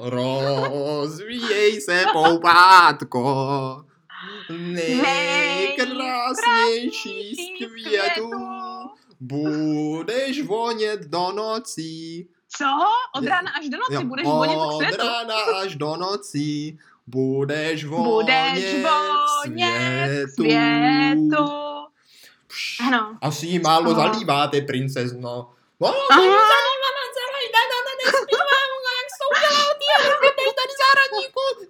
[0.00, 3.84] Rozvíjej se, poupátko,
[4.50, 8.30] nejkrásnější z květů,
[9.20, 12.28] budeš vonět do nocí.
[12.56, 12.64] Co?
[13.14, 14.94] Od rána až do noci jo, budeš vonět k světu?
[14.94, 20.34] Od rána až do nocí budeš vonět, budeš vonět k světu.
[20.34, 21.48] světu.
[22.86, 23.18] Ano.
[23.20, 25.50] Asi málo zalíváte, princezno.
[25.80, 25.94] No,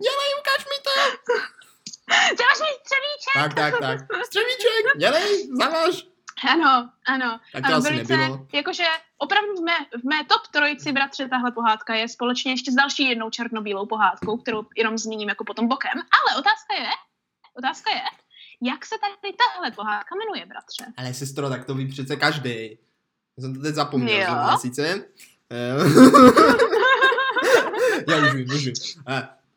[0.04, 0.92] Dělej, ukáž mi to.
[2.38, 3.17] Děláš mi střevíček.
[3.34, 3.98] Tak, tak, tak.
[4.24, 6.06] Střevíček, dělej, zavaž.
[6.52, 7.40] Ano, ano.
[7.52, 8.46] Tak to ano, asi velice, nebylo.
[8.52, 8.84] Jakože
[9.18, 13.08] opravdu v mé, v mé top trojici, bratře, tahle pohádka je společně ještě s další
[13.08, 15.92] jednou černobílou pohádkou, kterou jenom zmíním jako potom bokem.
[15.92, 16.88] Ale otázka je,
[17.58, 18.02] otázka je,
[18.62, 20.84] jak se tady tahle pohádka jmenuje, bratře?
[20.96, 22.78] Ale sestro, tak to ví přece každý.
[23.38, 25.04] Já jsem to teď zapomněl, zrovna sice.
[28.08, 28.74] Já už vím, už vím.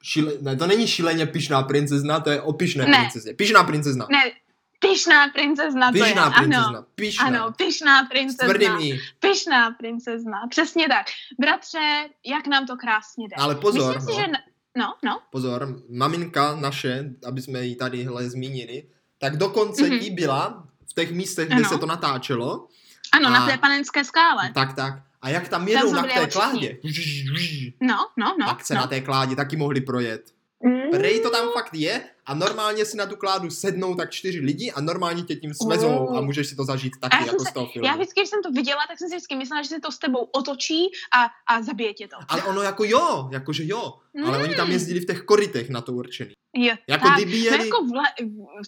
[0.01, 2.97] Šile, ne, to není šíleně pišná princezna, to je o pišné ne.
[2.97, 3.33] princezně.
[3.33, 4.07] Pišná princezna.
[4.11, 4.31] Ne,
[4.79, 6.41] pišná princezna pišná to je.
[6.41, 6.67] Princezna.
[6.67, 7.25] Ano, pišná.
[7.25, 8.79] ano, pišná princezna.
[9.19, 11.05] Pišná princezna, přesně tak.
[11.39, 13.35] Bratře, jak nám to krásně jde.
[13.35, 14.21] Ale pozor, Myslím no.
[14.23, 14.37] si, že...
[14.77, 15.19] No, no.
[15.31, 18.83] Pozor, maminka naše, aby jsme ji tadyhle zmínili,
[19.17, 20.01] tak dokonce mm-hmm.
[20.01, 21.69] jí byla v těch místech, kde ano.
[21.69, 22.67] se to natáčelo.
[23.13, 23.31] Ano, a...
[23.31, 24.51] na té panenské skále.
[24.53, 24.93] Tak, tak.
[25.21, 26.77] A jak tam jedou na té kládě,
[27.81, 28.81] no, no, no, tak se no.
[28.81, 30.31] na té kládě taky mohli projet.
[30.63, 30.91] Mm.
[30.91, 34.71] Prej to tam fakt je a normálně si na tu kládu sednou tak čtyři lidi
[34.71, 36.17] a normálně tě tím svezou mm.
[36.17, 37.87] a můžeš si to zažít taky jako se, z toho filmu.
[37.87, 39.97] Já vždycky, když jsem to viděla, tak jsem si vždycky myslela, že se to s
[39.97, 42.17] tebou otočí a, a zabije tě to.
[42.27, 43.93] Ale ono jako jo, jakože jo.
[44.13, 44.25] Mm.
[44.25, 44.73] Ale oni tam mm.
[44.73, 46.33] jezdili v těch korytech na to určený.
[46.53, 47.57] Jo, jako tak, kdyby jeli...
[47.57, 48.03] no jako, v le,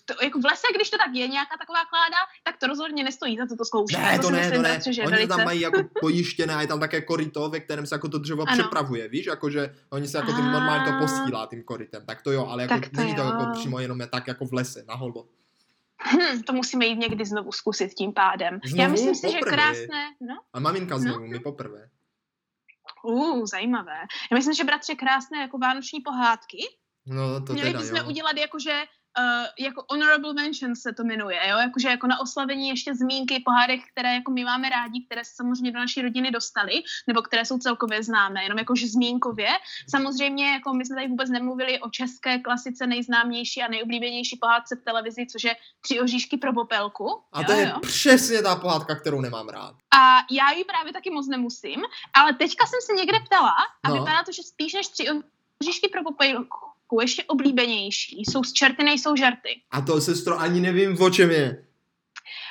[0.05, 3.37] to, jako v lese, když to tak je nějaká taková kláda, tak to rozhodně nestojí
[3.37, 3.99] za to to zkoušet.
[3.99, 4.69] Ne, to, to ne, myslím, to ne.
[4.69, 5.27] Bratře, že oni velice...
[5.27, 8.43] tam mají jako pojištěné a je tam také koryto, ve kterém se jako to dřevo
[8.47, 8.57] ano.
[8.57, 12.45] přepravuje, víš, jakože oni se jako tím normálně to posílá tím korytem, tak to jo,
[12.45, 13.15] ale jako to není jo.
[13.15, 15.27] to jako přímo jenom je tak jako v lese, na holo.
[16.03, 18.59] Hm, to musíme jít někdy znovu zkusit tím pádem.
[18.65, 19.51] Znovu, Já myslím si, poprvé.
[19.51, 20.35] že krásné, no.
[20.53, 21.27] A maminka znovu, no.
[21.27, 21.89] my poprvé.
[23.03, 23.99] Uh, zajímavé.
[24.31, 26.57] Já myslím, že bratře krásné jako vánoční pohádky.
[27.05, 28.05] No, to Měli teda, bychom jo.
[28.07, 28.71] udělat jakože
[29.19, 31.57] uh, jako honorable mention se to jmenuje, jo?
[31.57, 35.71] Jakože jako na oslavení ještě zmínky pohádek, které jako my máme rádi, které se samozřejmě
[35.71, 39.49] do naší rodiny dostaly, nebo které jsou celkově známé, jenom jakože zmínkově.
[39.89, 44.83] Samozřejmě jako my jsme tady vůbec nemluvili o české klasice nejznámější a nejoblíbenější pohádce v
[44.85, 47.23] televizi, což je Tři oříšky pro popelku.
[47.33, 47.79] A jo, to je jo?
[47.81, 49.75] přesně ta pohádka, kterou nemám rád.
[49.97, 51.81] A já ji právě taky moc nemusím,
[52.13, 53.93] ale teďka jsem se někde ptala a No.
[53.93, 55.07] vypadá to, že spíš než Tři
[55.63, 59.61] oříšky pro popelku ještě oblíbenější jsou z čerty nejsou žarty.
[59.71, 61.65] A to, sestro, ani nevím, o čem je.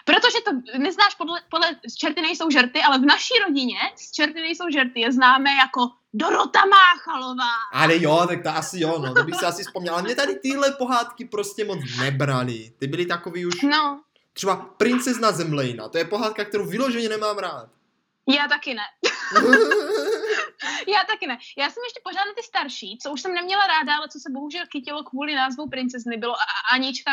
[0.04, 4.40] Protože to neznáš podle, podle z čerty nejsou žerty, ale v naší rodině z čerty
[4.40, 7.54] nejsou žerty je známé jako Dorota Máchalová.
[7.72, 10.00] Ale jo, tak to asi jo, no, to bych si asi vzpomněla.
[10.00, 12.72] Mě tady tyhle pohádky prostě moc nebrali.
[12.78, 13.62] Ty byly takový už...
[13.62, 14.00] No,
[14.32, 17.68] Třeba Princezna Zemlejna, to je pohádka, kterou vyloženě nemám rád.
[18.28, 18.82] Já taky ne.
[20.88, 21.38] Já taky ne.
[21.58, 24.30] Já jsem ještě pořád na ty starší, co už jsem neměla ráda, ale co se
[24.32, 26.34] bohužel chytilo kvůli názvu princezny, bylo
[26.72, 27.10] Anička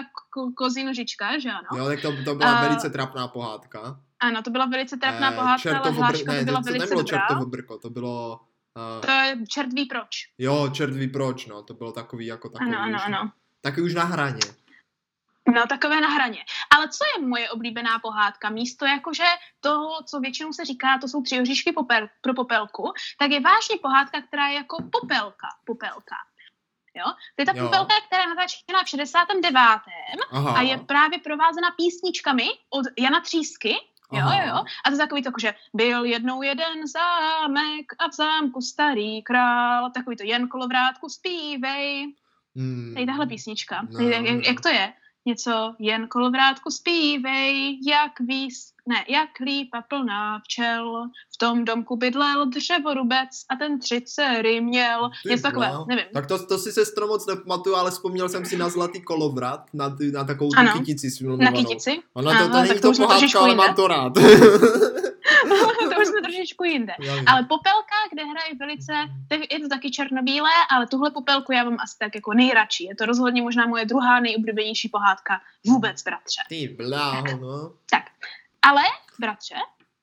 [0.57, 1.67] Kozinožička, že ano?
[1.77, 3.99] Jo, tak to, to byla A- velice trapná pohádka.
[4.19, 7.01] Ano, to byla velice trapná Eh, pohádka, ale hláška ne, to byla to velice nebylo
[7.01, 7.17] dobrá.
[7.27, 8.39] Čertovo brko, to bylo...
[8.95, 10.07] Uh, To je čert ví proč.
[10.37, 13.31] jo, čert ví proč, no, to bylo takový jako takový Ano, ano, ano.
[13.61, 14.39] Taky už na hraně.
[15.55, 16.39] No, takové na hraně.
[16.75, 18.49] Ale co je moje oblíbená pohádka?
[18.49, 19.23] Místo jakože
[19.59, 23.75] toho, co většinou se říká, to jsou tři oříšky popel, pro popelku, tak je vážně
[23.81, 25.47] pohádka, která je jako popelka.
[25.65, 26.15] Popelka.
[26.95, 27.05] Jo?
[27.35, 27.65] To je ta Jo.
[27.65, 29.55] popelka, která je natáčena v 69.
[30.31, 30.57] Aha.
[30.57, 33.75] a je právě provázena písničkami od Jana Třísky.
[34.11, 34.41] Jo, Aha.
[34.41, 34.55] jo, jo.
[34.85, 39.91] A to je takový to, že byl jednou jeden zámek a v zámku starý král.
[39.91, 42.13] Takový to jen kolovrátku zpívej.
[42.55, 42.93] Hmm.
[42.93, 43.81] Tady tahle písnička.
[43.89, 44.93] No, Tady, jak, jak to je?
[45.29, 52.45] Něco, jen kolovrátku zpívej, jak víc, ne, jak lípa plná včel, v tom domku bydlel
[52.45, 55.09] dřevorubec a ten tři dcery měl.
[55.23, 56.05] Ty Něco takové, nevím.
[56.13, 59.95] Tak to, to si sestro moc nepamatuju, ale vzpomněl jsem si na zlatý kolovrat, na,
[60.13, 60.73] na takovou Ano.
[60.73, 61.99] kytici Na kytici.
[62.13, 64.13] Ono to, to není to to pohádka, ale mám to rád.
[66.09, 66.93] jsme trošičku jinde.
[66.99, 67.25] Já vím.
[67.27, 68.93] Ale Popelka, kde hraje velice,
[69.51, 72.83] je to taky černobílé, ale tuhle Popelku já mám asi tak jako nejradši.
[72.83, 76.41] Je to rozhodně možná moje druhá nejoblíbenější pohádka vůbec, bratře.
[76.49, 77.73] Ty bláho, no.
[77.91, 78.03] Tak,
[78.61, 78.81] ale,
[79.19, 79.55] bratře,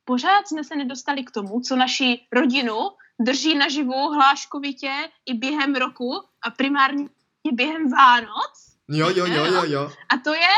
[0.04, 2.76] pořád jsme se nedostali k tomu, co naši rodinu
[3.20, 4.92] drží naživu hláškovitě
[5.26, 7.08] i během roku a primárně
[7.52, 8.76] během Vánoc.
[8.88, 9.92] Jo, jo, jo, jo, jo.
[10.08, 10.48] A to je,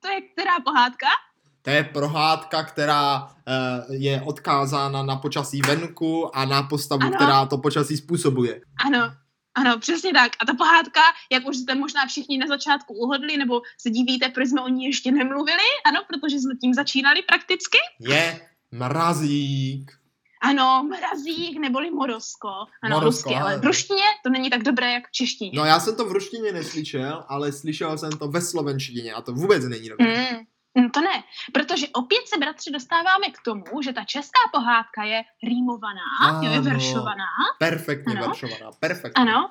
[0.00, 1.06] to je která pohádka?
[1.64, 7.16] To je prohádka, která eh, je odkázána na počasí venku a na postavu, Ano.
[7.16, 8.60] která to počasí způsobuje.
[8.86, 9.12] Ano,
[9.54, 10.32] ano, přesně tak.
[10.40, 11.00] A ta pohádka,
[11.32, 14.84] jak už jste možná všichni na začátku uhodli, nebo se divíte, proč jsme o ní
[14.84, 17.78] ještě nemluvili, ano, protože jsme tím začínali prakticky.
[18.00, 18.40] Je
[18.72, 19.92] mrazík.
[20.42, 22.48] Ano, mrazík neboli morosko.
[22.82, 25.50] Ano, Morosko, rusky, ale v ruštině to není tak dobré, jak v češtině.
[25.54, 29.32] No já jsem to v ruštině neslyšel, ale slyšel jsem to ve slovenštině a to
[29.32, 30.30] vůbec není dobré.
[30.32, 30.38] Mm,
[30.74, 35.22] mm, to ne, protože opět se, bratři, dostáváme k tomu, že ta česká pohádka je
[35.42, 36.62] rýmovaná, jo, je Ano.
[36.70, 37.26] veršovaná,
[37.58, 38.26] Perfektně Ano.
[38.26, 39.22] veršovaná, perfektně.
[39.22, 39.50] ano.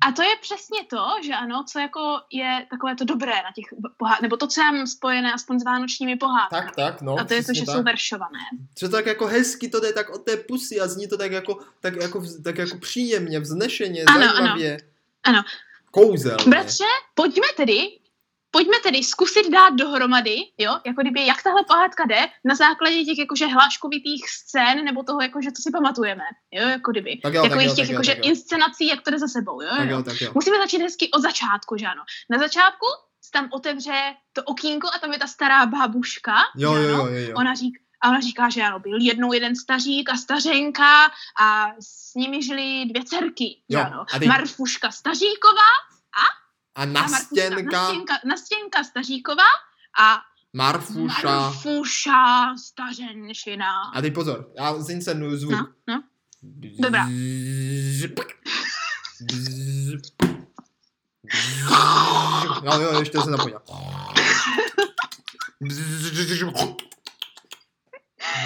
[0.00, 2.00] A to je přesně to, že ano, co jako
[2.32, 3.64] je takové to dobré na těch
[3.96, 6.66] pohádkách, nebo to, co mám spojené aspoň s vánočními pohádkami.
[6.66, 7.16] Tak, tak, no.
[7.18, 7.74] a to je to, že tak.
[7.76, 8.38] jsou veršované.
[8.80, 11.32] Že to tak jako hezky to jde tak od té pusy a zní to tak
[11.32, 14.78] jako, tak jako, tak jako příjemně, vznešeně, Ano, zajímavě.
[15.24, 15.42] Ano.
[15.90, 16.44] Kouzelně.
[16.46, 17.82] Bratře, pojďme tedy,
[18.50, 23.18] pojďme tedy zkusit dát dohromady, jo, jako kdyby, jak tahle pohádka jde, na základě těch
[23.18, 27.20] jakože hláškovitých scén, nebo toho, jakože co si pamatujeme, jo, jako kdyby.
[27.22, 28.30] Tak jo, tak Takových jo, těch tak jo, jakože tak jo.
[28.30, 29.96] inscenací, jak to jde za sebou, jo, Tak jo.
[29.96, 30.30] jo, tak jo.
[30.34, 32.02] Musíme začít hezky od začátku, že ano.
[32.30, 32.86] Na začátku
[33.22, 37.14] se tam otevře to okýnko a tam je ta stará babuška, Jo, jo, jo, jo,
[37.14, 37.34] jo.
[37.36, 42.14] Ona říká, a ona říká, že ano, byl jednou jeden stařík a stařenka a s
[42.14, 44.04] nimi žili dvě dcerky, Jo, ano.
[44.26, 45.70] Marfuška Staříková
[46.16, 46.24] A
[46.80, 49.50] a nastěnka, nastěnka, nastěnka Staříková
[50.00, 50.20] a
[50.52, 51.40] Marfuša.
[51.40, 53.82] Marfuša Stařenšina.
[53.94, 55.52] A teď pozor, já zincenuju zvuk.
[55.52, 56.02] No, no.
[56.78, 57.06] Dobrá.
[59.20, 60.12] Bzzz.
[62.64, 63.30] Jo, jo, ještě se.
[65.60, 66.50] Bzzz.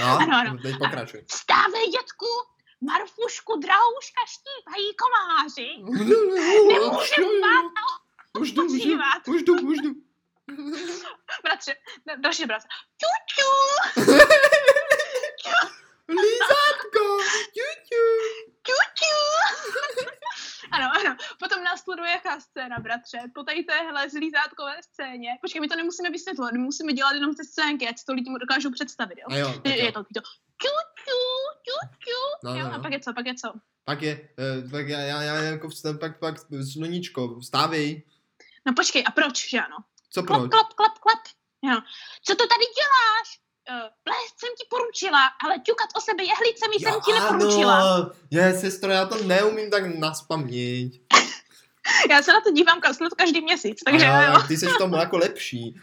[0.01, 0.59] No, Ano, ano.
[0.63, 1.25] teď pokračuj.
[1.29, 2.27] Vstávej, dětku,
[2.81, 5.69] Marfušku, drahouška štípají komáři.
[6.69, 7.67] Nemůže spát
[8.41, 9.91] Už jdu, už jdu, už jdu, už jdu.
[11.43, 11.75] Bratře,
[12.23, 12.69] další bratře.
[13.01, 13.51] Čuču,
[16.09, 17.05] Lízátko,
[17.57, 18.03] čuču.
[18.67, 19.15] čuču.
[20.73, 21.17] Ano, ano.
[21.39, 23.19] Potom následuje jaká scéna, bratře?
[23.35, 25.31] Po tady téhle zlízátkové scéně.
[25.41, 28.31] Počkej, my to nemusíme vysvětlovat, my musíme dělat jenom ty scénky, ať si to lidi
[28.41, 29.27] dokážou představit, jo?
[29.31, 29.87] A jo, tak Je, jo.
[29.87, 30.21] je to to
[30.63, 31.21] čuču,
[31.67, 32.21] čuču.
[32.45, 32.83] No, jo, no, a no.
[32.83, 33.53] pak je co, pak je co?
[33.85, 36.35] Pak je, eh, pak já, já, já jako vstám, pak, pak
[36.73, 38.03] sluníčko, vstávej.
[38.67, 39.77] No počkej, a proč, že ano?
[40.11, 40.51] Co Klap, proč?
[40.51, 41.23] klap, klap, klap.
[41.63, 41.81] Jo.
[42.25, 43.29] Co to tady děláš?
[43.71, 47.95] Uh, plést jsem ti poručila, ale ťukat o sebe jehlicemi jsem ti neporučila.
[47.95, 50.93] Ano, je, sestro, já to neumím tak naspamět.
[52.11, 54.33] Já se na to dívám ka- každý měsíc, takže A jo.
[54.33, 55.81] jo, ty jsi v tom jako lepší.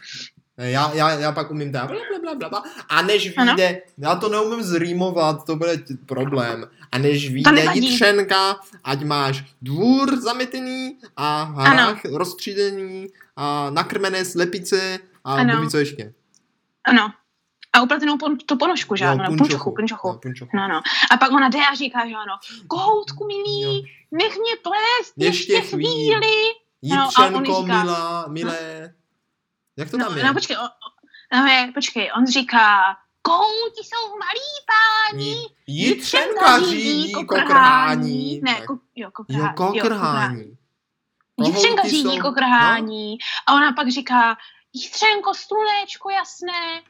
[0.56, 2.62] Já, já, já pak umím tak bla, bla, bla, bla, bla.
[2.88, 3.54] A než Ano.
[3.54, 6.68] vyjde, já to neumím zrýmovat, to bude problém.
[6.92, 15.34] A než vyjde jitřenka, ať máš dvůr zametený a hrách rozstřídený a nakrmené slepice a
[15.34, 15.70] Ano.
[15.70, 16.12] co ještě.
[16.86, 17.12] Ano.
[17.72, 19.24] A upletenou pon, tu ponožku, že Jo, ano?
[19.38, 20.08] Punčochu, punčochu.
[20.08, 20.56] Jo, punčochu.
[20.56, 20.82] No, no.
[21.10, 22.34] A pak ona jde a říká, že ano,
[22.66, 23.82] kohoutku milý, Jo.
[24.10, 26.20] nech mě plést Ještě ještě, chvíli.
[26.82, 28.94] No, a on Jitřenko, říká- milá, milé.
[29.76, 30.24] Jak to No, tam je?
[30.24, 37.12] no, počkej, o, o, no, je, počkej, on říká, kohouti jsou malí páni, Jitřenka řídí
[37.12, 38.40] kokrhání.
[38.42, 39.80] Ne, ko, jo, Jo, kokrhání.
[39.80, 40.58] kokrhání.
[41.44, 42.22] Jitřenka řídí jsou- no.
[42.22, 43.18] kokrhání.
[43.46, 44.36] A ona pak říká,
[44.72, 46.82] Jitřenko, slunečko jasné.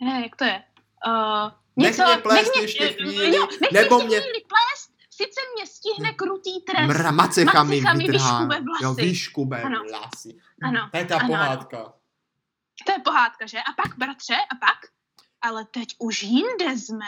[0.00, 0.62] Ne, jak to je?
[1.06, 5.40] Uh, Nech mě plést nech ještě eh, chvíli, jo, nech nebo ještě mě- plést, sice
[5.56, 6.86] mě stihne krutý trest.
[6.88, 8.38] Mra, macechami Macechami vytrhá.
[8.38, 8.84] vyškube vlasy.
[8.84, 9.80] Jo, vyškube Ano.
[9.90, 10.36] vlasy.
[10.62, 11.92] Ano, To je ta ano, pohádka.
[12.86, 13.58] To je pohádka, že?
[13.58, 14.78] A pak, bratře, a pak?
[15.40, 17.06] Ale teď už jinde jsme.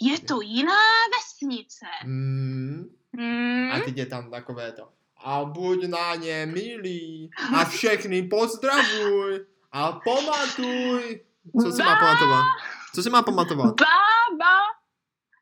[0.00, 0.82] Je to jiná
[1.16, 1.86] vesnice.
[2.00, 2.84] Hmm.
[3.18, 3.70] Hmm?
[3.72, 4.92] A teď je tam takové to.
[5.24, 7.30] A buď na ně milý.
[7.56, 9.46] A všechny pozdravuj.
[9.72, 11.24] A pamatuj.
[11.62, 12.44] Co si má pamatovat?
[12.94, 13.74] Co si má pamatovat?
[13.80, 14.58] Bába,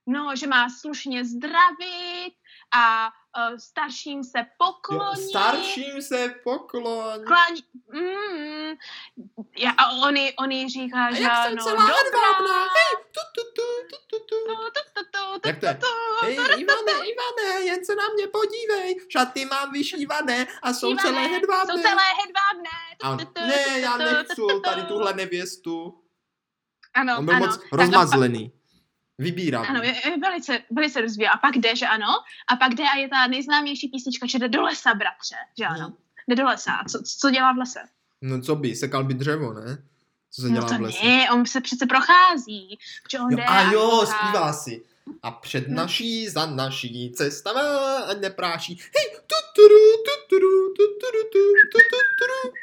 [0.07, 2.35] no, že má slušně zdravit
[2.75, 3.11] a
[3.59, 5.23] starším se pokloní.
[5.23, 7.25] Jo, starším se pokloní.
[7.25, 7.61] Klání,
[7.93, 8.75] mm,
[9.59, 11.95] ja, a oni, oni říká, A že jak jsem celá dobrá.
[12.05, 12.61] hedvábná.
[12.63, 14.37] Hej, tu, tu, tu, tu, tu, tu.
[14.47, 15.75] Tu, tu, tu, tu, tu, Jak to je?
[15.75, 17.03] tu, tu, Hej, tu, tu, Ivane, tu.
[17.13, 18.97] Ivane, jen se na mě podívej.
[19.13, 21.73] Šaty mám vyšívané a jsou Šívané, celé hedvábné.
[21.75, 22.71] Jsou celé hedvábné.
[22.99, 24.89] Tu, tu, tu, ne, tu, já tu, nechci tu, tu, tady tu.
[24.89, 26.05] tuhle nevěstu.
[26.95, 27.47] Ano, On byl ano.
[27.47, 28.53] moc Tak rozmazlený.
[29.21, 29.67] Vybírám.
[29.69, 31.29] Ano, je, je velice, velice rozvíjí.
[31.29, 32.07] A pak jde, že ano.
[32.49, 35.37] A pak jde a je ta nejznámější písnička, že jde do lesa, bratře.
[35.59, 35.89] Že ano.
[35.89, 35.97] Mhm.
[36.29, 36.73] Jde do lesa.
[36.73, 37.81] A co, co dělá v lese?
[38.23, 39.79] No co by, sekal by dřevo, ne?
[40.31, 41.07] Co se dělá No to v lese?
[41.07, 42.79] ne, on se přece prochází.
[43.03, 44.07] Protože on Jo, jde a jo, kouká.
[44.07, 44.85] zpívá si.
[45.23, 45.75] A před No.
[45.77, 48.75] naší, za naší cesta a nepráší.
[48.97, 51.39] Hej, tuturu, tuturu, tuturu, tu,
[51.73, 52.55] tu, tuturu.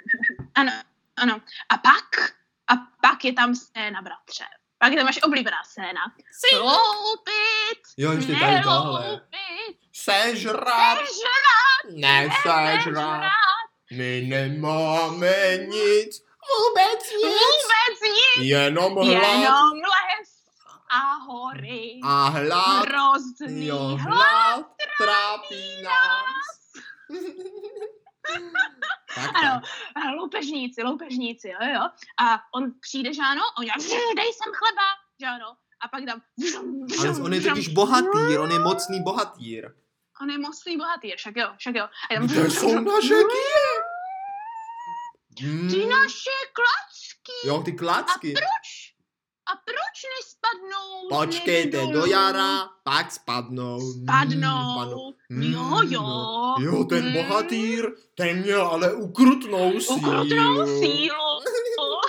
[0.56, 0.72] Ano,
[1.16, 1.42] ano.
[1.70, 2.32] A pak,
[2.68, 4.44] a pak je tam scéna, bratře.
[4.80, 6.02] Pak je tam vaše oblíbená scéna.
[6.50, 9.02] Sloupit, Jo, ještě tady tohle.
[9.02, 12.82] neloupit, Sežrat, sežrat, ne sežrat.
[12.84, 13.32] sežrat,
[13.92, 17.24] My nemáme nic, vůbec nic.
[17.24, 20.30] vůbec nic, Jenom hlad jenom les
[20.90, 22.00] a hory.
[22.04, 22.86] a hlad.
[22.90, 24.00] Hrozný Jo, hlad.
[24.00, 24.66] hlad
[24.98, 26.58] trápí nás.
[29.26, 30.06] tak, Ano, tak.
[30.06, 31.82] a loupežníci, loupežníci, jo, jo.
[32.20, 34.88] A on přijde, že ano, a on dělá, "Vžu, dej sem chleba,
[35.22, 35.58] že ano.
[35.82, 36.02] A pak
[36.38, 39.76] vžum, Ale on je totiž bohatýr, on je mocný bohatýr.
[40.22, 41.84] On je mocný bohatý, však jo, však jo.
[41.84, 43.14] A tam, Kde jsou naše?
[45.42, 45.70] Hmm.
[45.70, 47.48] Ty naše klacky.
[47.48, 48.34] Jo, ty klacky.
[48.34, 48.87] Proč?
[49.52, 51.20] A proč nespadnou?
[51.26, 53.80] Počkejte do jara, pak spadnou.
[53.80, 55.14] Hmm, Spadnou.
[55.30, 56.02] Hmm, Jo, jo.
[56.02, 56.56] no.
[56.60, 57.14] Jo, ten Hmm.
[57.14, 59.98] bohatýr, ten měl ale ukrutnou sílu.
[59.98, 61.14] Ukrutnou sílu.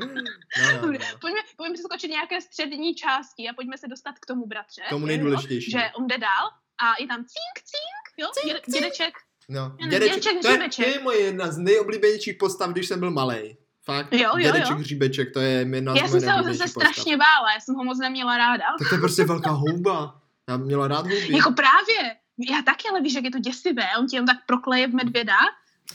[0.00, 0.98] No, no, no.
[1.20, 4.82] Pojďme, pojďme přeskočit nějaké střední části a pojďme se dostat k tomu, bratře.
[4.86, 5.80] K tomu jo, nejdůležitějšímu.
[5.80, 6.46] Že on jde dál
[6.82, 8.74] a je tam cink, cink, jo, Cink, děde, cink.
[8.76, 9.14] dědeček.
[9.48, 13.10] No, dědeček, dědeček to, je, to je moje jedna z nejoblíbenějších postav, když jsem byl
[13.10, 13.56] malý.
[13.88, 14.76] Fakt, Jo, jo, dědeček jo.
[14.76, 16.70] Hříbeček, to je jedna Já jsem se ho zase postav.
[16.70, 18.64] strašně bála, já jsem ho moc neměla ráda.
[18.78, 20.20] Tak to je prostě velká houba.
[20.48, 21.36] Já měla rád houby.
[21.36, 22.16] Jako právě,
[22.50, 25.36] já taky, ale víš, jak je to děsivé, on ti jen tak prokleje v medvěda.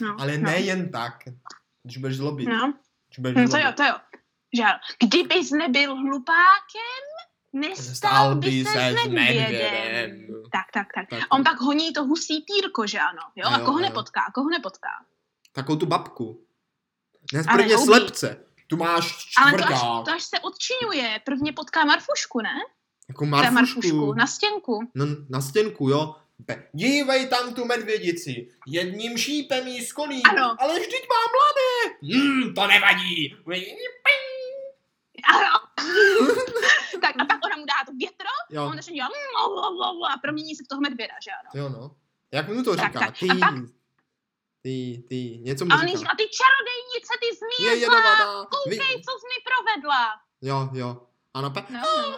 [0.02, 1.14] No, Ale no, ne jen tak.
[1.84, 2.50] Když budeš zlobit.
[2.50, 2.74] No,
[3.08, 3.66] Když budeš no to zlobit.
[3.66, 3.96] jo, to jo.
[4.58, 4.64] Že
[5.08, 7.04] kdybys nebyl hlupákem,
[7.54, 10.28] nestal by se s medvědem.
[10.52, 11.10] Tak, tak, tak.
[11.10, 13.22] Tak, on pak honí to husí pírko, že ano.
[13.36, 13.48] Jo?
[13.48, 13.86] A A jo, koho a jo.
[13.88, 14.90] nepotká, koho nepotká.
[15.52, 16.46] Takovou tu babku.
[17.34, 17.86] Ne, prvně houby.
[17.88, 18.46] slepce.
[18.68, 21.22] Tu máš Ale to až, to až se odčinuje.
[21.26, 22.54] Prvně potká Marfušku, ne?
[23.10, 23.54] Jako Marfušku.
[23.56, 24.80] Marfušku, na stěnku.
[24.96, 26.16] No, na stěnku, jo.
[26.74, 28.50] Dívej tam tu medvědici.
[28.68, 30.24] Jedním šípem jí skolí.
[30.24, 30.56] Ano.
[30.60, 31.98] Ale vždyť má mladé.
[32.18, 33.36] Hmm, to nevadí.
[35.34, 35.50] Ano.
[37.02, 39.92] tak a pak ona mu dá to větro a Jo, on začne dělat la, la,
[39.92, 41.50] la, a promění se v toho medvěda, že ano.
[41.64, 41.96] jo no.
[42.32, 43.00] Jak mu to Tak, říká?
[43.00, 43.16] tak.
[43.30, 43.54] A pak-
[44.64, 46.00] ty, ty, něco A jí říká.
[46.00, 48.42] říká, ty čarodejnice, ty Je zmije zlá, jedovatá.
[48.42, 48.48] Vy...
[48.78, 50.02] koukej, co jsi mi provedla.
[50.42, 51.08] Jo, jo.
[51.34, 51.64] Ano, pe...
[51.70, 52.18] No, no,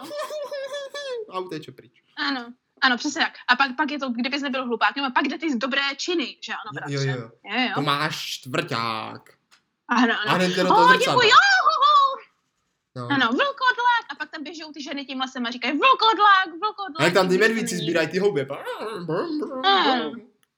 [1.28, 1.34] no.
[1.34, 1.92] A uteče pryč.
[2.16, 3.32] Ano, ano, přesně tak.
[3.48, 6.52] A pak, pak je to, kdybys nebyl hlupák, a pak jde ty dobré činy, že
[6.52, 6.94] ano, bratře.
[6.94, 7.30] jo, jo.
[7.44, 7.74] jo, jo.
[7.74, 9.22] To máš čtvrták.
[9.88, 10.34] Ano, A ano.
[10.34, 12.16] hned do toho Oh, děkuji, jo, ho, ho.
[12.96, 13.02] No.
[13.14, 14.04] Ano, vlkodlák.
[14.10, 17.00] A pak tam běžou ty ženy tím lesem a říkají vlkodlák, vlkodlák.
[17.00, 18.46] A jak tam ty medvíci sbírají ty houby.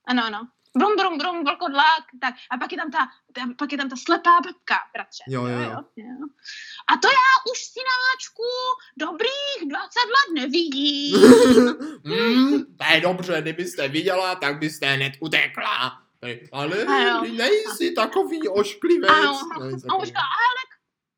[0.05, 0.47] Ano, ano.
[0.79, 2.03] Brum, brum, brum, vlkodlák.
[2.21, 2.33] Tak.
[2.51, 5.23] A pak je tam ta, ta, pak je tam ta slepá babka, bratře.
[5.27, 5.79] Jo, jo, jo.
[5.95, 6.15] jo.
[6.89, 8.49] A to já už synáčku
[8.97, 11.17] dobrých 20 let nevidím.
[12.03, 16.01] mm, to je dobře, kdybyste viděla, tak byste hned utekla.
[16.51, 17.23] Ale Ano.
[17.23, 19.09] nejsi takový ošklivec.
[19.09, 19.39] Ano.
[19.59, 20.05] Nejsi A on takový.
[20.05, 20.61] říká, ale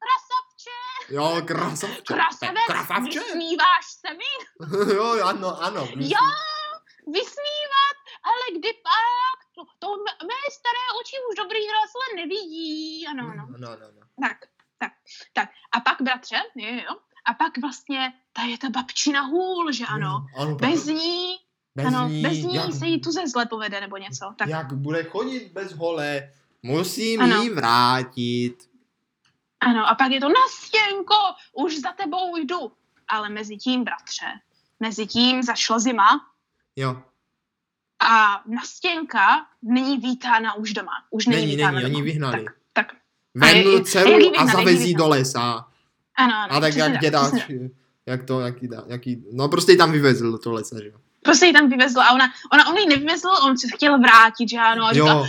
[0.01, 2.13] krasavče, Jo, krasavče.
[2.13, 3.19] krasavec, Krasavče?
[3.19, 4.31] vysmíváš se mi?
[4.95, 5.87] jo, ano, ano.
[5.95, 6.25] Jo,
[7.07, 9.37] vysmívat, ale kdy pak,
[9.79, 9.87] to, to
[10.27, 13.07] mé- staré oči už dobrých 20 let nevidí.
[13.07, 13.45] Ano, ano.
[13.49, 14.27] No, no, no.
[14.27, 14.37] Tak,
[14.77, 14.93] tak,
[15.33, 15.49] tak.
[15.71, 16.95] A pak, bratře, jo, jo,
[17.25, 20.25] a pak vlastně, ta je ta babčina hůl, že ano.
[20.37, 21.35] ano Bez ní,
[21.75, 24.33] bez ano, ní, bez ní jak, se jí tu ze zle povede nebo něco.
[24.37, 26.31] Tak, jak bude chodit bez hole,
[26.63, 27.41] musím Ano.
[27.41, 28.69] jí vrátit.
[29.59, 31.15] ano, a pak je to na stěnko,
[31.53, 32.71] už za tebou jdu.
[33.07, 34.25] Ale mezi tím, bratře,
[34.79, 36.27] mezi tím zašla zima
[36.75, 37.01] Jo,
[38.01, 40.91] a Nastěnka není vítána už doma.
[41.09, 41.95] Už není, není, vítána není, doma.
[41.95, 42.45] oni vyhnali.
[42.45, 43.55] Tak, tak.
[43.55, 45.67] Ji dceru a zavezí do lesa.
[46.15, 46.53] Ano, ano.
[46.53, 47.31] A tak jak děda,
[48.05, 50.99] jak to, jaký, jaký, no prostě ji tam vyvezl do toho lesa, že jo.
[51.23, 54.57] Prostě ji tam vyvezl a ona, ona, on ji nevyvezl, on se chtěl vrátit, že
[54.57, 55.23] ano, a říkal, Jo,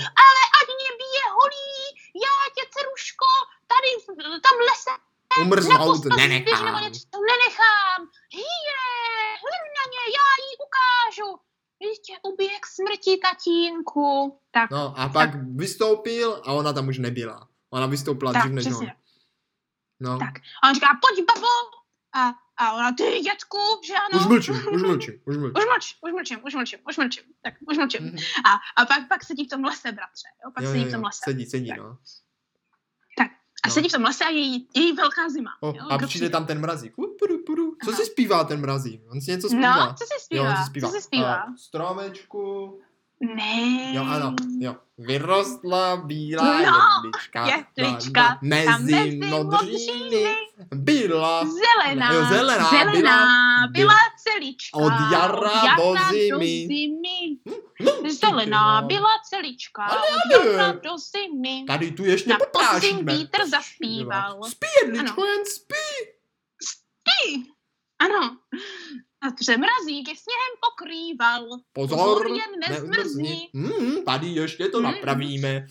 [0.58, 1.78] ať mě bije holí,
[2.24, 3.26] já tě, ceruško,
[3.72, 4.90] tady tam lese
[5.40, 6.74] umrznout nenechám.
[7.10, 8.00] to nenechám.
[8.38, 8.88] Hýre,
[9.42, 11.51] hlím na ně, já jí ukážu.
[11.82, 12.12] Vy tě
[12.90, 14.38] děti, tatínku.
[14.50, 17.48] Tak, No a pak vystoupil a ona tam už nebyla.
[17.70, 18.86] Ona vystoupila tak dřív než on.
[20.00, 20.18] No.
[20.18, 20.34] Tak.
[20.62, 21.46] A on říká, pojď babo.
[22.14, 24.20] A, a ona, ty dětku, že ano.
[24.20, 25.52] Už mlčím, už mlčím, už mlčím.
[25.56, 27.24] Už mlč, už mlčím, už mlčím, už mlčím.
[27.42, 28.04] Tak, už mlčím.
[28.04, 28.16] Mhm.
[28.46, 30.28] A, a pak, pak sedí v tom lese, bratře.
[30.44, 30.50] Jo?
[30.54, 31.20] Pak Jo, sedí jo, v tom lese.
[31.24, 31.78] sedí, sedí, Tak.
[31.78, 31.98] no.
[33.64, 33.74] A no.
[33.74, 35.50] sedí v tom lese a je jí, je jí velká zima.
[35.60, 35.86] O, jo?
[35.90, 36.98] a Kdo přijde tam ten mrazík.
[36.98, 37.76] U, puru, puru.
[37.84, 37.98] Co Aha.
[37.98, 39.02] si zpívá ten mrazík?
[39.10, 39.86] On si něco zpívá.
[39.86, 40.44] No, co si zpívá?
[40.44, 40.88] Jo, on si zpívá.
[40.88, 41.34] Co si zpívá?
[41.34, 42.80] A, stromečku.
[43.22, 43.92] Ne.
[43.94, 44.76] Jo, ano, jo.
[44.98, 46.58] Vyrostla bílá No,
[47.04, 47.46] jedlička.
[47.46, 50.34] jedlička, na- tam mezi mezi modříny.
[50.74, 54.78] Byla Zelená, Jo, zelená zelená byla- byla celička.
[54.78, 56.66] Od jara do do zimy.
[56.66, 57.38] zimy.
[57.80, 58.86] No, Zelená no.
[58.86, 59.82] byla celička.
[59.84, 60.52] Ale Od ale.
[60.52, 61.64] jara do zimy.
[61.66, 63.12] Tady tu ještě Na poplášíme.
[63.12, 64.40] vítr zaspíval.
[64.48, 66.08] Spí jedličko, jen spí.
[67.04, 67.42] Ty.
[67.98, 68.36] Ano.
[69.28, 71.46] A přemrazík je sněhem pokrýval.
[71.72, 73.48] Pozor, Pozor, jen nezmrzni.
[73.54, 74.86] Hmm, tady ještě to Hmm.
[74.92, 75.66] napravíme.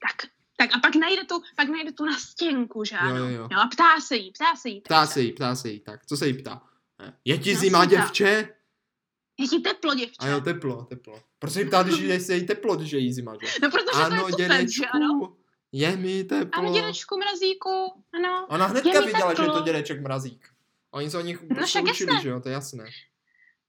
[0.00, 3.16] Tak, tak a pak najde tu, pak najde tu nastěnku, že ano?
[3.16, 3.48] Jo, jo, jo.
[3.52, 4.80] No a ptá se jí, ptá se jí.
[4.80, 5.80] Ptá se jí, ptá se jí.
[5.80, 6.62] Tak, co se jí ptá?
[7.24, 7.86] Je ti No, zima, ptá.
[7.90, 8.48] děvče?
[9.38, 10.16] Je ti teplo, děvče.
[10.18, 11.22] A jo, teplo, teplo.
[11.38, 13.46] Proč se jí ptá, když je se jí teplo, když je jí zima, že?
[13.62, 15.08] No, protože Ano, to je tupec, že ano?
[15.18, 15.36] dědečku,
[15.72, 16.62] je mi teplo.
[16.62, 18.46] Ano, dědečku mrazíku, ano.
[18.48, 19.60] Ona hnedka viděla, že je to teplo.
[19.60, 20.48] dědeček mrazík.
[20.96, 22.22] Oni se o nich No prostě učili, jasné.
[22.22, 22.84] že jo, to je jasné.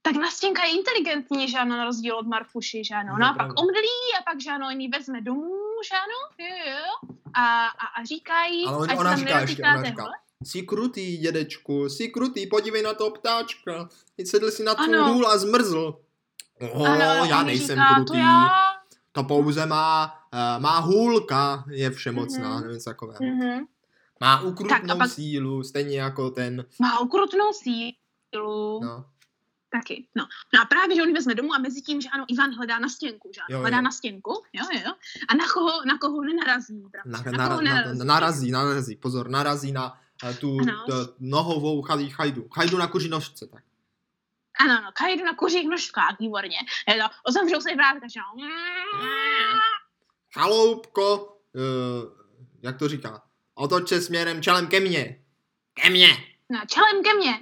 [0.02, 3.10] Tak nastěnka je inteligentní, že ano, na rozdíl od Marfuši, že ano.
[3.12, 5.56] No, No a pak omdlí a pak, že ano, ji vezme domů,
[5.90, 7.12] že ano, jo, jo.
[7.34, 10.06] A, a, a říká jí, Ale on- ona říká ještě, ona říká.
[10.46, 13.90] Jsi krutý, dědečku, jsi krutý, podívej na toho ptáčka.
[14.16, 15.14] Teď sedl si na Ano.
[15.14, 16.00] hůl a zmrzl.
[16.74, 18.08] Oh, Ano, já nejsem říká, krutý.
[18.12, 18.48] To já.
[19.12, 22.62] To pouze má, uh, má hůlka, je všemocná, Mhm.
[22.64, 23.20] nevím co takového.
[23.22, 23.66] Mhm.
[24.22, 28.80] Má Tak ukrutnou a pak- sílu, stejně jako ten, Má ukrutnou sílu.
[28.84, 29.06] no,
[29.70, 30.28] Taky, no.
[30.54, 32.90] No a právě, že on vezme domů a mezi tím, že ano, Ivan hledá na
[32.90, 33.84] stěnku, že ano, Jo, hledá jo.
[33.84, 34.94] na stěnku, jo, jo, jo.
[35.30, 37.10] A na koho, na koho nenarazí, bratře?
[37.32, 37.98] na, na, na, koho na, nenarazí?
[38.00, 40.86] na, narazí, narazí, pozor, narazí na uh, tu Ano.
[40.88, 42.48] t, nohovou chaj- chajdu.
[42.56, 43.64] Chajdu na kuří nožce, tak.
[44.60, 46.58] Ano, no, kajdu na kuřích nožkách, výborně.
[46.88, 48.50] Je to, ozemřou se vrátka, že ano.
[50.34, 52.12] Chaloupko, uh,
[52.62, 53.22] jak to říká,
[53.58, 55.24] otoč se směrem čelem ke mně.
[55.82, 56.08] Ke mně.
[56.50, 57.40] No, čelem ke mně.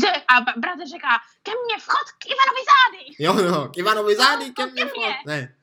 [0.00, 1.08] Že, a bratr říká,
[1.42, 3.14] ke mně vchod k Ivanovi zády.
[3.18, 5.02] Jo, jo, k Ivanovi zády, ke mně vchod.
[5.26, 5.56] Ne,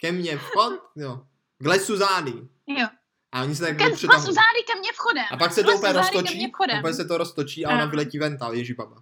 [0.00, 1.20] ke mně vchod, jo.
[1.58, 2.32] K lesu zády.
[2.66, 2.88] Jo.
[3.32, 4.34] A oni se tak Ke lesu přitahují.
[4.34, 5.24] zády ke mně vchodem.
[5.30, 8.52] A pak se to úplně roztočí, úplně se to roztočí a ona vyletí ven, ta
[8.52, 8.96] ježibaba.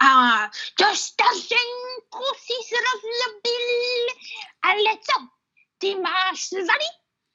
[0.00, 0.08] A
[0.78, 4.06] to stařenku si zrozlobil,
[4.62, 5.26] ale co?
[5.78, 6.84] Ty máš svaly?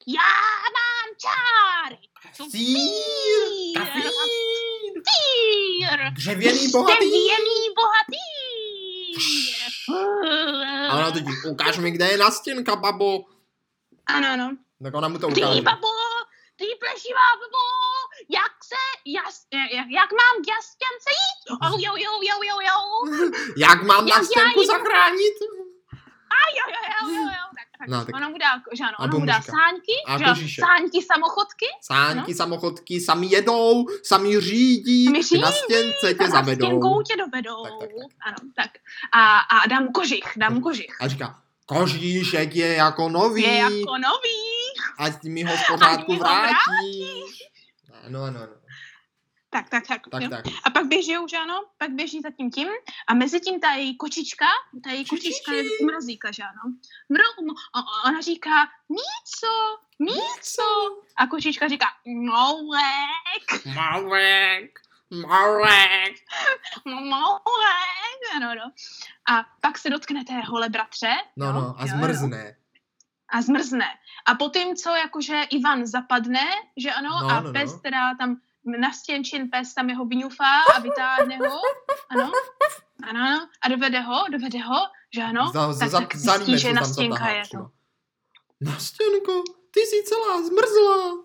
[0.08, 0.32] Já
[0.78, 1.98] mám čáry.
[2.52, 4.04] Sír, kafír,
[6.14, 6.94] dřevěný bohatý.
[7.06, 8.24] Dřevěný bohatý.
[10.90, 13.20] A ona teď, ukáž mi, kde je nastěnka, babo.
[14.06, 14.58] Ano, ano.
[14.84, 15.62] Tak ona mu to Ty ukáže.
[15.62, 15.88] babo,
[16.56, 17.64] ty plešivá babo,
[18.30, 18.76] jak se,
[19.06, 21.58] jas, jak, jak mám k jastěnce jít?
[21.62, 22.78] Oh, jo, jo, jo, jo, jo.
[23.58, 25.34] Jak mám Jak nastěnku zachránit?
[26.38, 27.46] A jo, jo, jo, jo, jo.
[27.84, 27.90] Tak.
[27.90, 30.34] No, tak Ona mu dá, že ano, A ona mu dá sáňky, A že ano,
[30.34, 30.66] kožíšek.
[30.66, 36.66] sáňky samochodky, Sánky, samochodky, sami jedou, sami řídí, Sami řídí, na stěnce tě zavedou.
[36.68, 37.64] stěnkou tě dovedou.
[37.64, 38.12] Tak, tak, tak.
[38.28, 38.72] Ano, tak.
[39.14, 40.98] A, a dá mu kožich, dá mu kožich.
[41.02, 44.40] A říká, kožíšek je jako nový, Je jako nový.
[45.00, 47.44] ať mi ho v pořádku ho vrátíš.
[48.08, 48.52] Ano, ano, ano.
[49.54, 50.02] Tak, tak, tak.
[50.12, 50.30] Tak, jo.
[50.30, 50.46] tak.
[50.64, 52.68] A pak běží už, ano, pak běží za tím tím
[53.08, 54.46] a mezi tím ta její kočička,
[54.84, 56.74] ta její kočička je mrazíka, že ano.
[57.10, 59.54] Mru, m- a- ona říká, Míco,
[60.00, 60.68] Míco.
[61.16, 64.80] A kočička říká, Moulek, Malek,
[65.12, 66.16] malek.
[66.86, 68.72] Moulek, ano, no.
[69.36, 71.14] A pak se dotkne té hole bratře.
[71.38, 71.98] No, no, a jo, jo.
[71.98, 72.56] zmrzne.
[73.30, 73.88] A zmrzne.
[74.26, 76.46] A potom, co jakože Ivan zapadne,
[76.78, 77.54] že ano, No, a no, no.
[77.54, 78.36] pes teda tam
[78.66, 81.62] nastěnčin pes tam jeho vyňufá a vytáhne ho,
[82.10, 82.32] ano,
[83.10, 84.80] ano, ano, a dovede ho, dovede ho,
[85.16, 87.70] že ano, za, za, tak, za, tak za zjistí, že tam nastěnka je to.
[88.62, 91.24] Nastěnko, ty jsi celá zmrzla.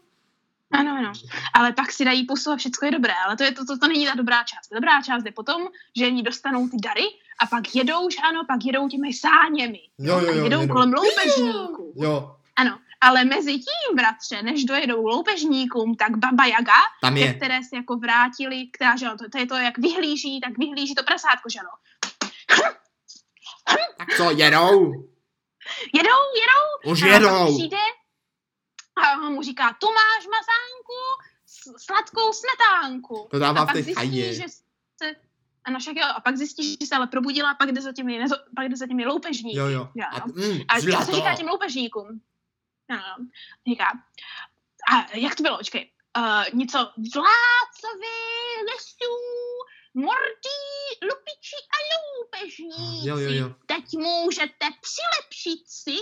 [0.70, 1.12] Ano, ano.
[1.54, 3.88] Ale pak si dají pusu a všechno je dobré, ale to, je, to, to, to
[3.88, 4.68] není ta dobrá část.
[4.68, 5.62] Ta dobrá část je potom,
[5.96, 7.04] že oni dostanou ty dary
[7.40, 9.80] a pak jedou, že ano, pak jedou těmi sáněmi.
[9.98, 10.72] Jo, jo, a jo, jedou jedou.
[10.72, 11.92] kolem loupežníků.
[11.96, 16.72] Jo, Ano, ale mezi tím, bratře, než dojedou loupežníkům, tak Baba Jaga,
[17.02, 17.34] tam je.
[17.34, 21.02] které se jako vrátili, která, že to, to je to, jak vyhlíží, tak vyhlíží to
[21.02, 21.70] prasátko, že ano.
[23.98, 24.92] Tak co, jedou?
[25.94, 27.56] Jedou, jedou, Už a jedou.
[27.56, 27.76] přijde
[29.04, 30.98] a on mu říká, tu máš mazánku,
[31.76, 33.28] sladkou smetánku.
[33.30, 34.34] To dává a v pak té zjistí, chajě.
[34.34, 34.42] že
[35.02, 35.14] se,
[35.64, 38.18] Ano, však jo, a pak zjistíš, že se ale probudila, a pak jde za těmi,
[38.18, 39.58] nezo, pak jde za těmi loupežníky.
[39.58, 39.88] Jo, jo.
[39.96, 41.06] že A, mm, A zlato.
[41.06, 42.20] co říká těm loupežníkům?
[42.88, 43.26] Ano,
[43.68, 43.92] říká,
[44.92, 46.78] a jak to bylo, počkej, uh, něco
[47.14, 48.18] vládcovi
[48.72, 49.14] lesů,
[49.94, 50.64] mordí,
[51.08, 53.08] lupiči a loupežníci.
[53.08, 53.54] Jo, jo, jo.
[53.66, 55.96] Teď můžete přilepšit si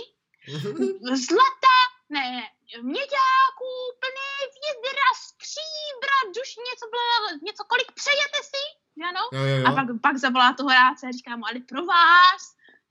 [1.27, 1.75] zlata,
[2.09, 2.49] ne, ne,
[2.81, 3.71] měďáků,
[4.01, 8.63] plné vědra, stříbra, duš, něco, bylo, něco kolik přejete si,
[9.09, 9.21] ano?
[9.33, 9.67] Jo, jo, jo.
[9.67, 12.41] A pak, pak zavolá toho rádce a říká mu, ale pro vás,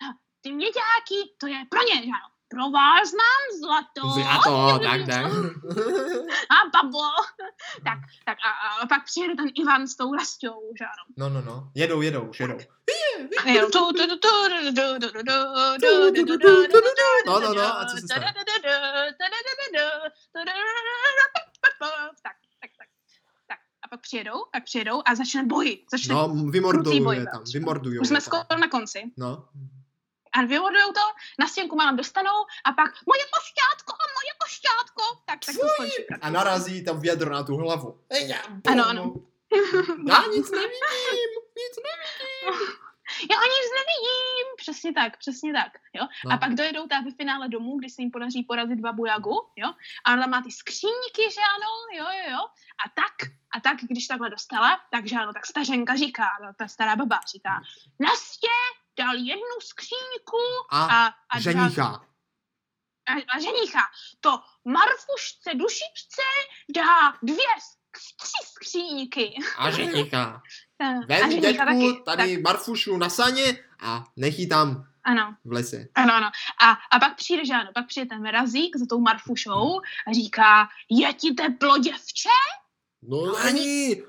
[0.02, 0.08] no,
[0.40, 2.35] ty měďáky, to je pro ně, že ano?
[2.48, 4.02] pro vás mám zlato.
[4.20, 5.32] Zlato, tak, tak.
[6.54, 7.06] A babo.
[7.84, 11.04] Tak, tak a, a, pak přijede ten Ivan s tou rastou, že ano.
[11.16, 11.70] No, no, no.
[11.74, 12.58] Jedou, jedou, jedou.
[13.44, 13.68] Jedou.
[17.26, 17.78] No, no, no.
[17.78, 18.32] A co se stane?
[22.22, 22.70] Tak, tak,
[23.48, 23.58] tak.
[23.82, 25.84] A pak přijedou, pak přijedou a začne boji.
[25.90, 27.98] Začne no, vymordují je tam, vymordují.
[27.98, 29.12] Už jsme skoro na konci.
[29.16, 29.48] No.
[30.38, 31.00] A vymordujou to,
[31.38, 35.02] na stěnku mám dostanou a pak moje košťátko, moje košťátko.
[35.24, 36.20] Tak, tak to skončí.
[36.20, 38.00] A narazí tam vědro na tu hlavu.
[38.10, 38.38] Ej, já,
[38.70, 39.14] Ano, ano.
[40.08, 42.68] Já nic nevidím, nic nevidím.
[43.30, 44.46] Já nic nevidím.
[44.56, 45.72] Přesně tak, přesně tak.
[45.92, 46.06] Jo?
[46.24, 46.32] No.
[46.32, 49.68] A pak dojedou ta ve finále domů, kdy se jim podaří porazit babu Jagu, jo?
[50.04, 52.38] A ona má ty skříňky, že ano, jo, jo, jo.
[52.84, 56.26] A tak, a tak, když takhle dostala, takže ano, tak stařenka říká,
[56.58, 57.60] ta stará baba říká,
[58.00, 58.48] Nastě
[58.98, 60.36] dal jednu skříňku
[60.70, 61.84] A, a, a, ženicha.
[61.86, 63.80] a, a ženicha.
[64.20, 64.30] To
[64.64, 66.22] Marfušce dušičce
[66.74, 67.46] dá dvě,
[68.16, 69.34] tři skříňky.
[69.58, 70.42] A ženicha.
[70.80, 72.02] A Vem ženicha dětku taky.
[72.04, 75.88] tady Marfušu na saně a nech ji tam Ano, v lese.
[75.94, 76.30] Ano, ano.
[76.60, 80.68] A, a pak přijde, že ano, pak přijde ten Merazík za tou Marfušou a říká,
[80.90, 82.28] je ti teplo, děvče?
[83.08, 83.34] No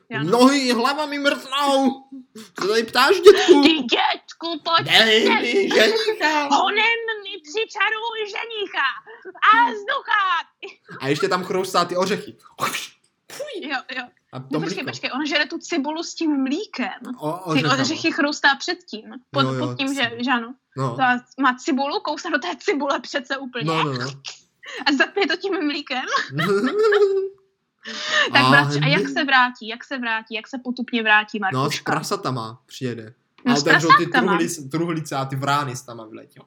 [0.09, 0.31] Já no.
[0.39, 2.03] nohy, hlava mi mrtnou.
[2.61, 3.61] Co tady ptáš, dětku?
[3.63, 5.35] Ty dětku, pojď Dej sem.
[5.41, 6.43] mi ženicha.
[6.55, 8.87] Honem mi přičaruj ženicha
[9.53, 10.47] a vzduchát.
[10.99, 12.37] A ještě tam chroustá ty ořechy.
[13.61, 14.03] Jo, jo.
[14.33, 14.85] A No to počkej, mlíko.
[14.91, 16.89] počkej, on žere tu cibulu s tím mlíkem.
[17.19, 17.73] O, Ty ořechama.
[17.83, 19.03] ořechy chroustá předtím.
[19.31, 20.53] Pod, Jo, jo, pod tím, že, že ano.
[20.77, 20.95] No.
[20.95, 23.65] Ta má cibulu, kousne do té cibule přece úplně.
[23.65, 24.07] No, no, no.
[24.85, 26.03] A zapije to tím mlíkem.
[28.33, 31.71] Tak A bratře, a jak se vrátí, jak se vrátí, jak se potupně vrátí No,
[31.71, 33.13] s prasatama přijede.
[33.45, 34.27] No, A otevřou ty prasátkama.
[34.31, 36.43] truhlic, truhlice a ty vrány s tam vyletěl.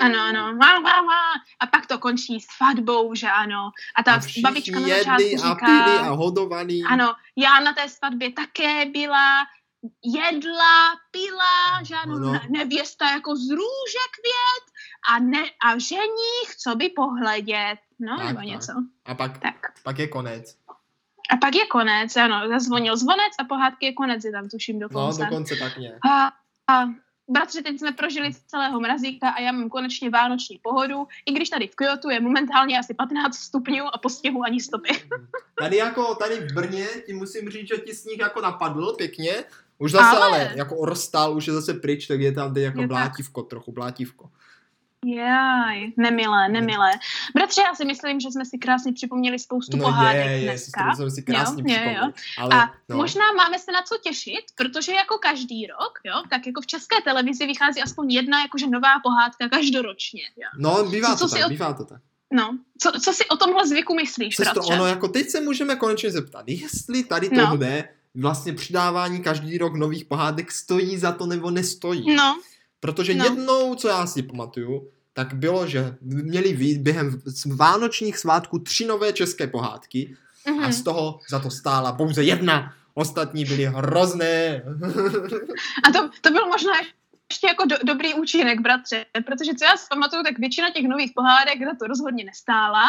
[0.00, 0.58] Ano, ano.
[1.60, 3.70] A pak to končí svatbou, že ano.
[3.96, 6.84] A ta A babička na začátku a říká, pili a hodovaný.
[6.84, 9.36] ano, já na té svatbě také byla,
[10.04, 12.32] jedla, pila, že ano, Ano.
[12.32, 14.67] ne- nevěsta jako z růže květ
[15.10, 18.46] a, ne, a ženích, co by pohledět, no, Tak, nebo tak.
[18.46, 18.72] něco.
[19.04, 19.72] A pak, Tak.
[19.82, 20.56] pak je konec.
[21.30, 24.88] A pak je konec, ano, zazvonil zvonec a pohádky je konec, je tam tuším No,
[24.88, 25.24] dokonce.
[25.24, 25.98] dokonce tak nějak.
[26.06, 26.32] A,
[26.74, 26.86] a
[27.28, 31.66] bratři, teď jsme prožili celého mrazíka a já mám konečně vánoční pohodu, i když tady
[31.68, 34.88] v Kyoto je momentálně asi 15 stupňů a po stěhu ani stopy.
[35.58, 39.32] Tady jako, tady v Brně, ti musím říct, že ti sníh jako napadl pěkně.
[39.78, 42.80] Už zase ale, Ale- jako orostal, už je zase pryč, tak je tam teď jako
[42.80, 43.12] Je tak.
[43.48, 44.30] trochu blátívko.
[45.06, 46.90] Jaj, nemilé, nemilé.
[47.34, 50.94] Bratře, já si myslím, že jsme si krásně připomněli spoustu No pohádek je, je, dneska.
[50.94, 52.12] jsme si krásně Jo, jo, jo.
[52.38, 56.46] Ale, A no, možná máme se na co těšit, protože jako každý rok, jo, tak
[56.46, 60.22] jako v české televizi vychází aspoň jedna jakože nová pohádka každoročně.
[60.36, 60.48] Jo.
[60.58, 62.00] no, bývá Co- co to si tak, o- bývá to tak.
[62.32, 64.72] No, co, co si o tomhle zvyku myslíš, Přesto bratře?
[64.74, 67.46] ono, jako teď se můžeme konečně zeptat, jestli tady No.
[67.46, 67.84] tohle
[68.14, 72.14] vlastně přidávání každý rok nových pohádek stojí za to nebo nestojí.
[72.14, 72.40] No,
[72.80, 73.24] Protože No.
[73.24, 77.22] jednou, co já si pamatuju, tak bylo, že měli být během
[77.56, 80.16] vánočních svátků tři nové české pohádky
[80.46, 80.64] mhm.
[80.64, 82.74] a z toho za to stála pouze jedna.
[82.94, 84.62] Ostatní byly hrozné.
[85.84, 86.72] A to, to byl možná
[87.30, 91.12] ještě jako do, dobrý účinek, bratře, protože co já si pamatuju, tak většina těch nových
[91.14, 92.84] pohádek za to rozhodně nestála.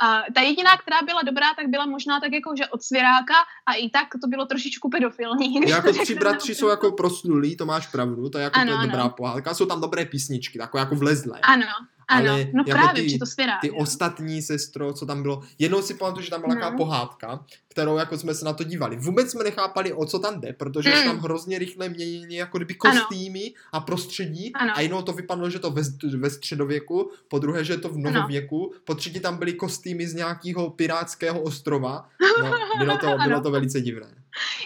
[0.00, 3.34] A ta jediná, která byla dobrá, tak byla možná tak jako, že od svěráka
[3.66, 5.68] a i tak to bylo trošičku pedofilní.
[5.68, 8.78] jako tři bratři jsou jako proslulí, to máš pravdu, to je jako Ano, to je
[8.78, 8.86] ano.
[8.86, 9.54] dobrá pohádka.
[9.54, 11.38] Jsou tam dobré písničky, takové jako vlezlé.
[11.42, 11.66] Ano,
[12.08, 13.60] ano, Ale no jako právě, ty- to svěrák.
[13.60, 13.74] Ty jo.
[13.76, 15.42] ostatní sestro, co tam bylo.
[15.58, 16.60] Jednou si pamatuju, že tam byla No.
[16.60, 17.44] taková pohádka,
[17.74, 18.96] kterou jako jsme se na to dívali.
[18.96, 21.04] Vůbec jsme nechápali, o co tam jde, protože se Mm.
[21.04, 23.00] tam hrozně rychle měnili jako kdyby Ano.
[23.00, 24.52] kostýmy a prostředí.
[24.54, 24.72] Ano.
[24.76, 25.82] A jednou to vypadlo, že to ve,
[26.16, 30.14] ve středověku, po druhé, že je to v novověku, po třetí tam byly kostýmy z
[30.14, 32.08] nějakého pirátského ostrova.
[32.42, 33.40] No, bylo to, bylo Ano.
[33.40, 34.06] to velice divné.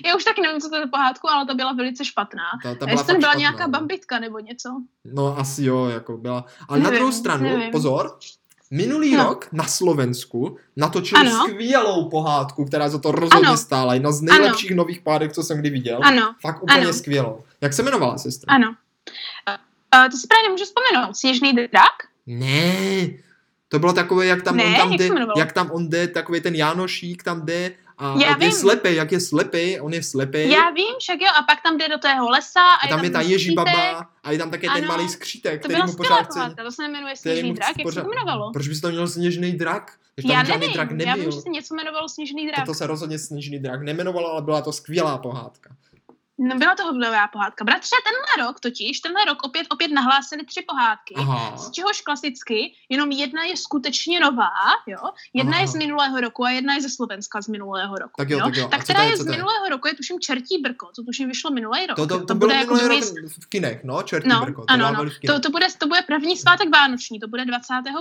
[0.06, 2.42] Já už taky nevím, co to je pohádku, ale to byla velice špatná.
[2.62, 3.70] Ta, ta byla jestli byla špatná, nějaká no.
[3.72, 4.68] bambitka nebo něco.
[5.04, 6.44] No asi jo, jako byla.
[6.68, 7.70] Ale na Nevím, druhou stranu, nevím.
[7.70, 8.18] pozor,
[8.70, 9.24] Minulý no.
[9.24, 11.46] rok na Slovensku natočili ano.
[11.48, 13.56] skvělou pohádku, která za to rozhodně ano.
[13.56, 13.94] stála.
[13.94, 14.76] Jedna z nejlepších ano.
[14.76, 16.00] nových pohádek, co jsem kdy viděl.
[16.02, 16.34] Ano.
[16.40, 16.92] Fakt úplně ano.
[16.92, 17.44] skvělou.
[17.60, 18.54] Jak se jmenovala sestra?
[18.54, 18.68] Ano.
[18.68, 21.16] Uh, to si právě nemůžu vzpomenout.
[21.16, 22.08] Sněžný drak?
[22.26, 23.06] Ne.
[23.68, 26.54] To bylo takové, jak tam ne, on tam jde, jak tam on jde, takový ten
[26.54, 28.48] Jánošík tam jde a Já jak vím.
[28.48, 30.50] je slepý, jak je slepý, on je slepý.
[30.50, 32.60] Já vím, však jo, a pak tam jde do tého lesa.
[32.60, 35.08] A, a tam je, tam je ta Ježibaba a je tam také ano, ten malý
[35.08, 36.54] skřítek, který mu pořád chce.
[36.64, 38.52] To se jmenuje Sněžný drak, jak se to jmenovalo?
[38.52, 39.92] Proč bys to měl Sněžný drak?
[40.18, 41.06] Že já nevím, drak nebyl.
[41.06, 42.66] já vím, že se něco jmenovalo Sněžný drak.
[42.66, 45.70] To se rozhodně Sněžný drak nemenovalo, ale byla to skvělá pohádka.
[46.38, 47.64] No byla to hodnová pohádka.
[47.64, 51.56] Bratře, tenhle rok totiž, tenhle rok opět opět nahlásili tři pohádky, Aha.
[51.56, 54.50] z čehož klasicky jenom jedna je skutečně nová,
[54.86, 55.10] jo?
[55.34, 55.60] Jedna Aha.
[55.60, 58.12] je z minulého roku a jedna je ze Slovenska z minulého roku.
[58.16, 58.44] Tak jo, jo?
[58.44, 58.68] tak jo.
[58.68, 61.86] Tak která je, je z minulého roku je tuším Čertí brko, to tuším vyšlo minulý
[61.86, 61.96] rok.
[61.96, 63.00] To, to, to, to bude jako druhý...
[63.40, 64.60] v kinech, no, Čertí no, brko.
[64.60, 65.10] To ano, no.
[65.26, 67.94] To, to, bude, to bude první svátek vánoční, to bude 25.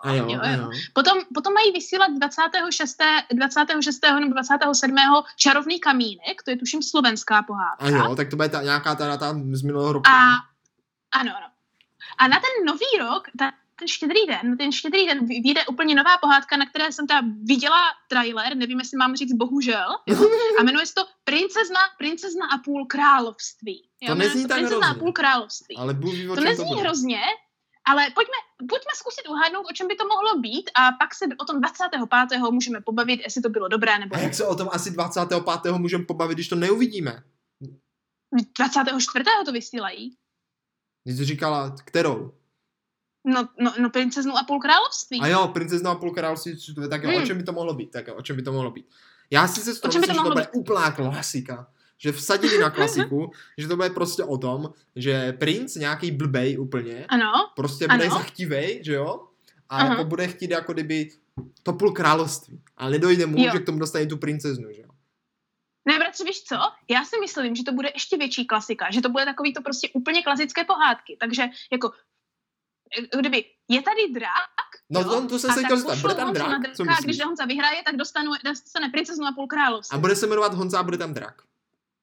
[0.00, 0.70] A jo, jo, jo.
[0.92, 3.02] Potom, potom mají vysílat 26.
[3.32, 4.00] 26.
[4.20, 4.96] nebo 27.
[5.36, 7.69] čarovný kamínek, to je tuším slovenská pohádka.
[7.78, 10.08] A jo, tak to bude ta, nějaká ta data z minulého roku.
[10.08, 10.20] A,
[11.12, 11.46] ano, ano.
[12.18, 16.18] A na ten nový rok, ta, ten štědrý den, ten štědrý den vyjde úplně nová
[16.18, 20.16] pohádka, na které jsem ta viděla trailer, nevím, jestli mám říct bohužel, jo?
[20.60, 23.88] a jmenuje se to Princezna, princezna a půl království.
[24.00, 24.08] Jo?
[24.08, 25.00] To nezní tak Princezna hrozně.
[25.00, 25.76] a půl království.
[25.76, 27.20] Ale ví, to nezní to hrozně,
[27.84, 31.44] ale pojďme, pojďme zkusit uhádnout, o čem by to mohlo být a pak se o
[31.44, 32.40] tom 25.
[32.50, 35.72] můžeme pobavit, jestli to bylo dobré nebo A jak se o tom asi 25.
[35.72, 37.22] můžeme pobavit, když to neuvidíme?
[38.58, 39.24] 24.
[39.44, 40.16] to vysílají.
[41.04, 42.32] Když jsi říkala, kterou?
[43.24, 45.20] No, no, no princeznu a půl království.
[45.20, 46.56] A jo, princeznu a půl království,
[46.90, 47.22] tak jo, hmm.
[47.22, 47.90] o čem by to mohlo být?
[47.90, 48.86] Tak jo, o čem by to mohlo být?
[49.30, 51.66] Já si se z toho myslím, že to bude úplná klasika.
[51.98, 57.06] Že vsadili na klasiku, že to bude prostě o tom, že princ nějaký blbej úplně,
[57.08, 58.14] ano, prostě bude ano.
[58.14, 59.26] zachtivej, že jo?
[59.68, 59.88] A Aha.
[59.88, 61.10] jako bude chtít jako kdyby
[61.62, 62.62] to půl království.
[62.76, 63.50] Ale nedojde mu, jo.
[63.52, 64.82] že k tomu dostane tu princeznu, že?
[65.90, 66.56] Ne, bratře, víš co?
[66.88, 69.88] Já si myslím, že to bude ještě větší klasika, že to bude takový to prostě
[69.94, 71.16] úplně klasické pohádky.
[71.20, 71.92] Takže jako
[73.18, 74.60] kdyby je tady drak,
[74.90, 77.04] No to, to jsem se chtěl zeptat, bude tam drak, co myslíš?
[77.04, 79.96] Když Honza vyhraje, tak dostanu, dostane princeznu a půl království.
[79.96, 81.42] A bude se jmenovat Honza a bude tam drak.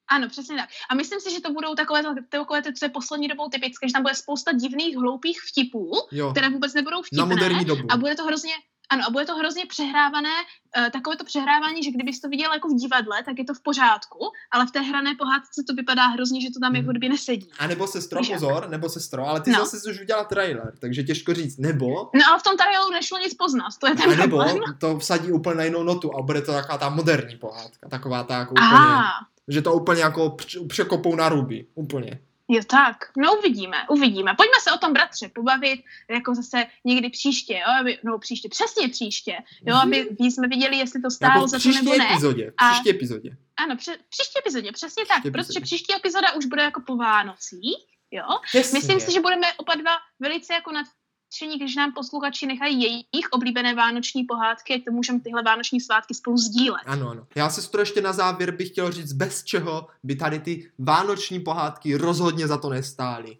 [0.09, 0.69] Ano, přesně tak.
[0.89, 3.93] A myslím si, že to budou takové, takové ty, co je poslední dobou typické, že
[3.93, 6.31] tam bude spousta divných, hloupých vtipů, jo.
[6.31, 7.19] které vůbec nebudou vtipné.
[7.19, 7.83] Na moderní dobu.
[7.89, 8.51] A bude to hrozně,
[8.89, 10.29] ano, a bude to hrozně přehrávané,
[10.77, 13.61] uh, takové to přehrávání, že kdybys to viděl jako v divadle, tak je to v
[13.61, 14.19] pořádku,
[14.51, 16.75] ale v té hrané pohádce to vypadá hrozně, že to tam hmm.
[16.75, 17.49] jako kdyby nesedí.
[17.59, 19.59] A nebo se stro, pozor, nebo se stro, ale ty no.
[19.59, 21.87] zase už udělal trailer, takže těžko říct, nebo...
[22.13, 24.43] No ale v tom traileru nešlo nic poznat, to je ten a nebo
[24.77, 28.37] to vsadí úplně na jinou notu a bude to taková ta moderní pohádka, taková ta
[28.37, 28.67] jako úplně...
[28.67, 29.13] Aha.
[29.49, 32.19] Že to úplně jako překopou na ruby, úplně.
[32.49, 34.33] Jo tak, no uvidíme, uvidíme.
[34.37, 35.79] Pojďme se o tom, bratře, pobavit
[36.09, 39.83] jako zase někdy příště, jo, aby, no příště, přesně příště, jo, mm-hmm.
[39.83, 42.11] aby jsme viděli, jestli to stálo jako za to nebo ne.
[42.11, 43.37] Epizodě, a, příští epizodě.
[43.57, 45.31] Ano, pře, příští epizodě, přesně příští tak, epizodě.
[45.31, 47.77] protože příští epizoda už bude jako po Vánocích,
[48.11, 48.39] jo.
[48.43, 48.79] Přesně.
[48.79, 50.87] Myslím si, že budeme oba dva velice jako nad
[51.27, 56.13] nadšení, když nám posluchači nechají jejich oblíbené vánoční pohádky, ať to můžeme tyhle vánoční svátky
[56.13, 56.81] spolu sdílet.
[56.85, 57.27] Ano, ano.
[57.35, 61.39] Já se to ještě na závěr bych chtěl říct, bez čeho by tady ty vánoční
[61.39, 63.37] pohádky rozhodně za to nestály.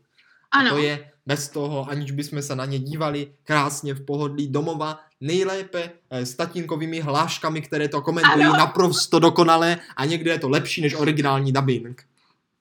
[0.51, 0.69] Ano.
[0.69, 4.99] A to je bez toho, aniž bychom se na ně dívali krásně v pohodlí domova,
[5.21, 8.57] nejlépe eh, s tatínkovými hláškami, které to komentují ano.
[8.57, 12.05] naprosto dokonale a někde je to lepší než originální dubbing.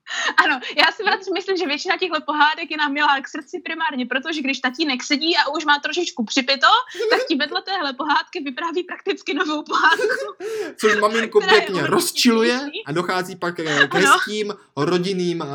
[0.45, 4.07] Ano, já si vlastně myslím, že většina těchto pohádek je nám milá k srdci primárně,
[4.07, 6.67] protože když tatínek sedí a už má trošičku připito,
[7.11, 10.45] tak ti vedle téhle pohádky vypráví prakticky novou pohádku.
[10.77, 13.57] Což maminku pěkně rozčiluje a dochází pak
[13.89, 15.47] k hezkým rodinným uh,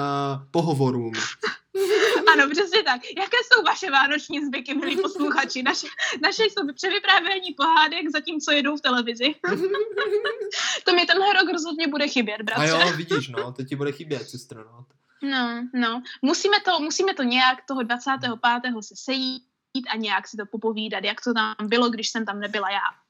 [0.51, 1.13] pohovorům.
[2.33, 3.01] Ano, přesně tak.
[3.17, 5.63] Jaké jsou vaše vánoční zvyky, milí posluchači?
[5.63, 5.87] Naše,
[6.21, 9.35] naše jsou převyprávění pohádek, zatímco jedou v televizi.
[10.85, 12.71] to mi tenhle rok rozhodně bude chybět, bratře.
[12.71, 14.85] A jo, vidíš, no, to ti bude chybět, sestro, no.
[15.23, 16.03] No, no.
[16.21, 18.71] Musíme to, musíme to nějak toho 25.
[18.81, 19.43] se sejít
[19.89, 23.01] a nějak si to popovídat, jak to tam bylo, když jsem tam nebyla já.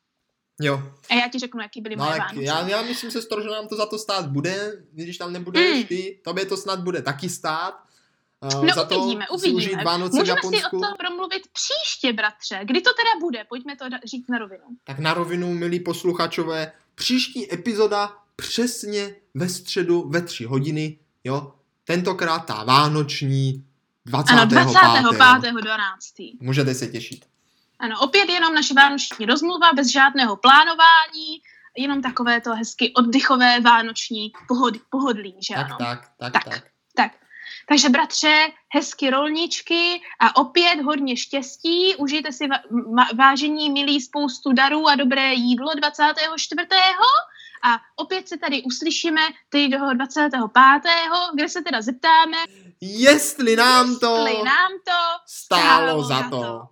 [0.62, 0.84] Jo.
[1.10, 2.44] A já ti řeknu, jaký byly no, moje Vánoce.
[2.44, 5.84] Já, já myslím, se, že nám to za to stát bude, když tam nebudeš mm.
[5.84, 7.84] ty, tobě to snad bude taky stát.
[8.44, 9.84] Uh, no za uvidíme, to uvidíme.
[9.84, 12.60] Vánoce Můžeme si o tom promluvit příště, bratře.
[12.64, 13.44] Kdy to teda bude?
[13.50, 14.64] Pojďme to říct na rovinu.
[14.84, 21.54] Tak na rovinu, milí posluchačové, příští epizoda přesně ve středu ve tři hodiny, jo?
[21.84, 23.66] Tentokrát ta vánoční
[24.06, 24.58] 25.
[24.58, 25.54] Ano, 25.
[25.62, 26.06] 12.
[26.39, 27.26] Můžete se těšit.
[27.80, 31.42] Ano, opět jenom naše vánoční rozmluva, bez žádného plánování,
[31.78, 35.76] jenom takové to hezky oddychové vánoční pohod, pohodlí, že tak, ano?
[35.80, 36.64] Tak, tak, tak, tak.
[36.96, 37.12] tak.
[37.68, 41.95] Takže bratře, hezky rolničky a opět hodně štěstí.
[41.95, 42.47] Užijte si
[43.18, 46.68] vážení, milí, spoustu darů a dobré jídlo 24.
[47.64, 50.41] A opět se tady uslyšíme teď do 25.
[51.36, 52.38] kde se teda zeptáme,
[52.82, 56.30] jestli nám to, jestli nám to stálo, stálo za to.
[56.30, 56.71] to.